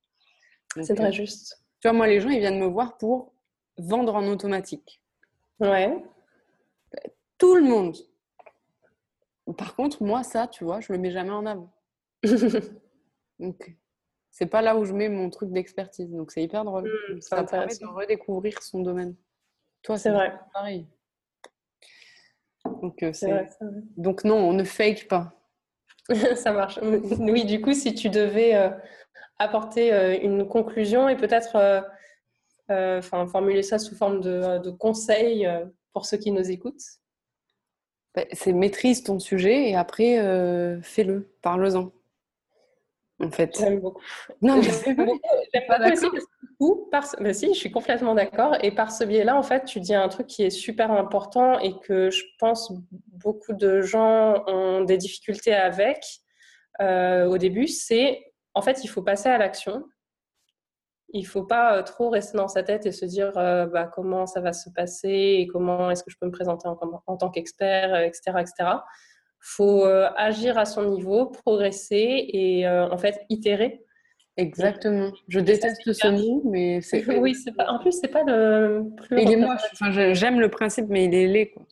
C'est 0.81 0.95
très 0.95 1.11
juste. 1.11 1.63
Tu 1.81 1.87
vois, 1.87 1.93
moi, 1.93 2.07
les 2.07 2.19
gens, 2.19 2.29
ils 2.29 2.39
viennent 2.39 2.59
me 2.59 2.67
voir 2.67 2.97
pour 2.97 3.33
vendre 3.77 4.15
en 4.15 4.27
automatique. 4.27 5.01
Ouais. 5.59 6.03
Tout 7.37 7.55
le 7.55 7.63
monde. 7.63 7.97
Par 9.57 9.75
contre, 9.75 10.03
moi, 10.03 10.23
ça, 10.23 10.47
tu 10.47 10.63
vois, 10.63 10.81
je 10.81 10.91
le 10.91 10.99
mets 10.99 11.11
jamais 11.11 11.31
en 11.31 11.45
avant. 11.45 11.71
Donc, 13.39 13.75
c'est 14.37 14.47
pas 14.47 14.61
là 14.61 14.75
où 14.75 14.83
je 14.83 14.91
mets 14.91 15.07
mon 15.07 15.29
truc 15.29 15.49
d'expertise. 15.53 16.11
Donc 16.11 16.29
c'est 16.29 16.43
hyper 16.43 16.65
drôle. 16.65 16.91
Hmm, 16.91 17.21
ça 17.21 17.41
permet 17.45 17.73
de 17.73 17.85
redécouvrir 17.85 18.61
son 18.61 18.81
domaine. 18.81 19.15
Toi, 19.81 19.97
c'est 19.97 20.09
vrai. 20.09 20.37
Pareil. 20.53 20.85
Donc, 22.81 23.01
euh, 23.01 23.13
vrai, 23.21 23.47
Donc 23.95 24.25
non, 24.25 24.35
on 24.35 24.51
ne 24.51 24.65
fake 24.65 25.07
pas. 25.07 25.39
ça 26.35 26.51
marche. 26.51 26.81
Oui, 26.81 27.45
du 27.45 27.61
coup, 27.61 27.71
si 27.71 27.95
tu 27.95 28.09
devais 28.09 28.55
euh, 28.55 28.71
apporter 29.39 29.93
euh, 29.93 30.19
une 30.21 30.45
conclusion 30.45 31.07
et 31.07 31.15
peut-être 31.15 31.85
formuler 33.03 33.63
ça 33.63 33.79
sous 33.79 33.95
forme 33.95 34.19
de, 34.19 34.57
de 34.57 34.69
conseils 34.69 35.47
pour 35.93 36.05
ceux 36.05 36.17
qui 36.17 36.33
nous 36.33 36.51
écoutent. 36.51 36.83
Bah, 38.13 38.25
c'est 38.33 38.51
maîtrise 38.51 39.01
ton 39.01 39.17
sujet 39.17 39.69
et 39.69 39.77
après 39.77 40.17
fais-le, 40.81 41.33
parle-en 41.41 41.94
en 43.19 43.31
fait. 43.31 43.57
J'aime 43.57 43.79
beaucoup. 43.79 44.01
Non, 44.41 44.61
j'aime 44.61 44.95
pas 45.67 45.79
d'accord. 45.79 46.11
Ou 46.59 46.87
par 46.91 47.05
ce... 47.05 47.33
si, 47.33 47.53
je 47.53 47.59
suis 47.59 47.71
complètement 47.71 48.15
d'accord. 48.15 48.55
Et 48.61 48.71
par 48.71 48.91
ce 48.91 49.03
biais-là, 49.03 49.35
en 49.35 49.43
fait, 49.43 49.65
tu 49.65 49.79
dis 49.79 49.93
un 49.93 50.07
truc 50.07 50.27
qui 50.27 50.43
est 50.43 50.49
super 50.49 50.91
important 50.91 51.59
et 51.59 51.77
que 51.79 52.09
je 52.09 52.23
pense 52.39 52.71
beaucoup 53.07 53.53
de 53.53 53.81
gens 53.81 54.43
ont 54.47 54.81
des 54.81 54.97
difficultés 54.97 55.53
avec 55.53 55.99
euh, 56.81 57.25
au 57.25 57.37
début, 57.37 57.67
c'est 57.67 58.33
en 58.53 58.61
fait, 58.61 58.83
il 58.83 58.87
faut 58.87 59.01
passer 59.01 59.29
à 59.29 59.37
l'action. 59.37 59.83
Il 61.09 61.21
ne 61.21 61.27
faut 61.27 61.43
pas 61.43 61.77
euh, 61.77 61.83
trop 61.83 62.09
rester 62.09 62.37
dans 62.37 62.47
sa 62.47 62.63
tête 62.63 62.85
et 62.85 62.91
se 62.91 63.05
dire 63.05 63.37
euh, 63.37 63.65
bah, 63.65 63.85
comment 63.85 64.25
ça 64.25 64.41
va 64.41 64.53
se 64.53 64.69
passer 64.69 65.37
et 65.39 65.47
comment 65.47 65.91
est-ce 65.91 66.03
que 66.03 66.11
je 66.11 66.17
peux 66.19 66.25
me 66.25 66.31
présenter 66.31 66.67
en, 66.67 66.77
en 67.05 67.17
tant 67.17 67.29
qu'expert, 67.29 67.95
etc., 67.95 68.37
etc 68.39 68.79
faut 69.45 69.85
euh, 69.85 70.09
agir 70.17 70.57
à 70.57 70.65
son 70.65 70.89
niveau, 70.89 71.27
progresser 71.27 72.29
et 72.33 72.67
euh, 72.67 72.89
en 72.89 72.97
fait 72.97 73.21
itérer. 73.29 73.83
Exactement. 74.37 75.11
Je 75.29 75.39
déteste 75.39 75.93
ce 75.93 76.07
mot, 76.07 76.41
mais 76.45 76.81
c'est. 76.81 77.05
oui, 77.19 77.35
c'est 77.35 77.51
pas. 77.55 77.67
En 77.69 77.77
plus, 77.77 77.91
c'est 77.91 78.07
pas 78.07 78.23
le 78.23 78.83
plus. 78.97 79.21
Il 79.21 79.31
est 79.31 79.35
moche. 79.35 79.61
Enfin, 79.73 80.13
j'aime 80.13 80.39
le 80.39 80.49
principe, 80.49 80.87
mais 80.89 81.05
il 81.05 81.13
est 81.13 81.27
laid, 81.27 81.51
quoi. 81.51 81.63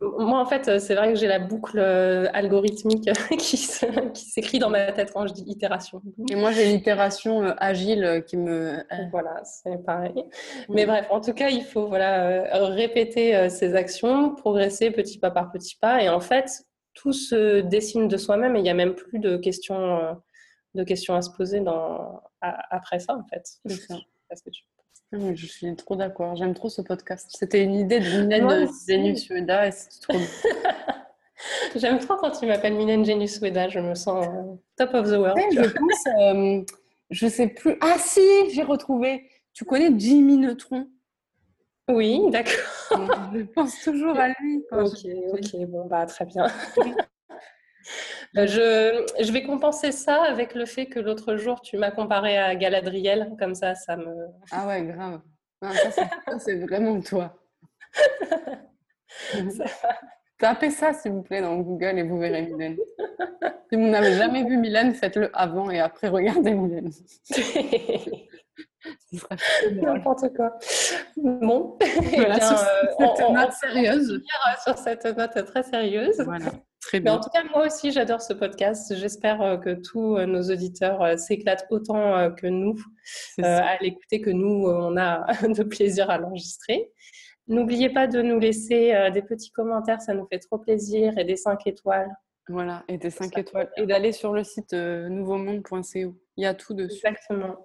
Moi, 0.00 0.38
en 0.38 0.44
fait, 0.44 0.78
c'est 0.80 0.94
vrai 0.94 1.14
que 1.14 1.18
j'ai 1.18 1.28
la 1.28 1.38
boucle 1.38 1.78
euh, 1.78 2.26
algorithmique 2.34 3.08
qui 3.38 3.56
s'écrit 3.56 4.58
dans 4.58 4.68
ma 4.68 4.92
tête 4.92 5.12
quand 5.14 5.26
je 5.26 5.32
dis 5.32 5.44
itération. 5.46 6.02
Et 6.30 6.36
moi, 6.36 6.52
j'ai 6.52 6.66
l'itération 6.66 7.54
agile 7.56 8.22
qui 8.26 8.36
me. 8.36 8.84
Voilà, 9.10 9.40
c'est 9.44 9.82
pareil. 9.82 10.24
Mais 10.68 10.84
bref, 10.84 11.06
en 11.10 11.22
tout 11.22 11.32
cas, 11.32 11.48
il 11.48 11.64
faut 11.64 11.86
voilà 11.86 12.66
répéter 12.66 13.48
ces 13.48 13.74
actions, 13.74 14.34
progresser 14.34 14.90
petit 14.90 15.18
pas 15.18 15.30
par 15.30 15.50
petit 15.50 15.78
pas, 15.80 16.02
et 16.02 16.10
en 16.10 16.20
fait, 16.20 16.66
tout 16.94 17.12
se 17.12 17.60
dessine 17.60 18.08
de 18.08 18.16
soi-même 18.16 18.56
et 18.56 18.60
il 18.60 18.62
n'y 18.62 18.70
a 18.70 18.74
même 18.74 18.94
plus 18.94 19.18
de 19.18 19.36
questions, 19.36 19.98
euh, 19.98 20.12
de 20.74 20.84
questions 20.84 21.14
à 21.14 21.22
se 21.22 21.30
poser 21.30 21.60
dans, 21.60 22.22
après 22.40 23.00
ça, 23.00 23.16
en 23.16 23.24
fait. 23.24 23.60
je 25.12 25.46
suis 25.46 25.74
trop 25.76 25.96
d'accord. 25.96 26.36
J'aime 26.36 26.54
trop 26.54 26.68
ce 26.68 26.82
podcast. 26.82 27.30
C'était 27.36 27.62
une 27.62 27.74
idée 27.74 28.00
de 28.00 28.22
Mylène 28.26 28.68
Genius 28.88 29.28
Weda 29.30 29.66
et 29.66 29.72
c'est 29.72 30.00
trop 30.00 30.18
J'aime 31.76 31.98
trop 31.98 32.16
quand 32.16 32.30
tu 32.30 32.46
m'appelles 32.46 32.74
Mylène 32.74 33.04
Genius 33.04 33.40
Weda. 33.40 33.68
Je 33.68 33.80
me 33.80 33.94
sens 33.94 34.26
euh, 34.26 34.54
top 34.76 34.94
of 34.94 35.06
the 35.08 35.16
world. 35.18 35.38
je 35.52 35.68
pense, 35.68 36.06
euh, 36.20 36.62
je 37.10 37.26
sais 37.26 37.48
plus. 37.48 37.76
Ah 37.80 37.96
si, 37.98 38.20
j'ai 38.52 38.62
retrouvé. 38.62 39.28
Tu 39.52 39.64
connais 39.64 39.90
Jimmy 39.96 40.36
Neutron? 40.36 40.88
Oui, 41.88 42.20
d'accord. 42.30 43.30
Je 43.34 43.42
pense 43.42 43.80
toujours 43.82 44.18
à 44.18 44.28
lui. 44.28 44.64
ok, 44.70 45.06
ok, 45.32 45.66
bon, 45.68 45.86
bah 45.86 46.06
très 46.06 46.24
bien. 46.24 46.46
je, 48.34 49.04
je, 49.20 49.32
vais 49.32 49.42
compenser 49.42 49.92
ça 49.92 50.22
avec 50.22 50.54
le 50.54 50.66
fait 50.66 50.86
que 50.86 50.98
l'autre 50.98 51.36
jour, 51.36 51.60
tu 51.60 51.76
m'as 51.76 51.90
comparé 51.90 52.38
à 52.38 52.54
Galadriel. 52.56 53.34
Comme 53.38 53.54
ça, 53.54 53.74
ça 53.74 53.96
me. 53.96 54.14
Ah 54.50 54.66
ouais, 54.66 54.82
grave. 54.82 55.20
ça, 55.62 56.08
c'est 56.38 56.56
vraiment 56.56 57.00
toi. 57.00 57.36
Tapez 60.44 60.68
ça, 60.68 60.92
s'il 60.92 61.12
vous 61.12 61.22
plaît, 61.22 61.40
dans 61.40 61.56
Google 61.56 61.98
et 61.98 62.02
vous 62.02 62.18
verrez 62.18 62.42
Mylène. 62.42 62.76
Si 63.70 63.76
vous 63.76 63.88
n'avez 63.88 64.12
jamais 64.12 64.44
vu 64.44 64.58
Mylène, 64.58 64.94
faites-le 64.94 65.30
avant 65.32 65.70
et 65.70 65.80
après, 65.80 66.08
regardez 66.08 66.52
Mylène. 66.52 66.90
N'importe 69.72 70.36
quoi. 70.36 70.58
Bon, 71.16 71.78
voilà, 72.14 72.38
sur 72.42 72.58
cette 72.58 73.22
euh, 73.22 73.32
note 73.32 73.52
sérieuse. 73.52 74.22
Sur 74.62 74.76
cette 74.76 75.06
note 75.06 75.46
très 75.46 75.62
sérieuse. 75.62 76.20
Voilà. 76.20 76.52
Très 76.82 77.00
bien. 77.00 77.12
Mais 77.12 77.18
en 77.18 77.22
tout 77.22 77.30
cas, 77.30 77.42
moi 77.50 77.64
aussi, 77.64 77.90
j'adore 77.90 78.20
ce 78.20 78.34
podcast. 78.34 78.94
J'espère 78.94 79.40
euh, 79.40 79.56
que 79.56 79.80
tous 79.80 80.18
euh, 80.18 80.26
nos 80.26 80.42
auditeurs 80.42 81.18
s'éclatent 81.18 81.66
autant 81.70 82.30
que 82.34 82.48
nous 82.48 82.76
à 83.42 83.78
l'écouter, 83.80 84.20
que 84.20 84.28
nous, 84.28 84.66
on 84.66 84.98
a 84.98 85.24
de 85.48 85.62
plaisir 85.62 86.10
à 86.10 86.18
l'enregistrer. 86.18 86.92
N'oubliez 87.46 87.90
pas 87.90 88.06
de 88.06 88.22
nous 88.22 88.38
laisser 88.38 89.10
des 89.12 89.22
petits 89.22 89.50
commentaires, 89.50 90.00
ça 90.00 90.14
nous 90.14 90.26
fait 90.26 90.38
trop 90.38 90.58
plaisir, 90.58 91.16
et 91.18 91.24
des 91.24 91.36
5 91.36 91.66
étoiles. 91.66 92.10
Voilà, 92.48 92.84
et 92.88 92.98
des 92.98 93.10
5 93.10 93.36
étoiles. 93.36 93.70
Et 93.76 93.86
d'aller 93.86 94.12
sur 94.12 94.32
le 94.32 94.44
site 94.44 94.72
nouveaumonde.co. 94.72 96.14
Il 96.36 96.42
y 96.42 96.46
a 96.46 96.54
tout 96.54 96.74
dessus. 96.74 97.06
Exactement. 97.06 97.56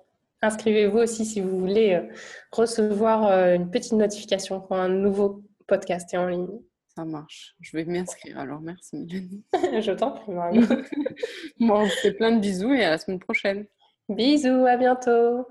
Inscrivez-vous 0.42 1.00
aussi 1.00 1.26
si 1.26 1.42
vous 1.42 1.60
voulez 1.60 1.96
euh, 1.96 2.08
recevoir 2.52 3.28
euh, 3.28 3.56
une 3.56 3.70
petite 3.70 3.94
notification 3.94 4.62
quand 4.62 4.76
un 4.76 4.88
nouveau 4.88 5.44
podcast 5.68 6.14
est 6.14 6.18
en 6.18 6.28
ligne. 6.28 6.48
Ça 6.96 7.04
marche. 7.04 7.56
Je 7.60 7.76
vais 7.76 7.84
m'inscrire 7.84 8.40
alors. 8.40 8.62
Merci 8.62 8.96
Mélanie. 8.98 9.44
Je 9.82 9.92
t'en 9.92 10.12
prie, 10.12 10.34
Bon, 11.60 11.82
on 11.82 11.88
fait 11.88 12.14
plein 12.14 12.32
de 12.32 12.40
bisous 12.40 12.74
et 12.74 12.86
à 12.86 12.92
la 12.92 12.98
semaine 12.98 13.20
prochaine. 13.20 13.66
Bisous, 14.08 14.66
à 14.66 14.78
bientôt. 14.78 15.46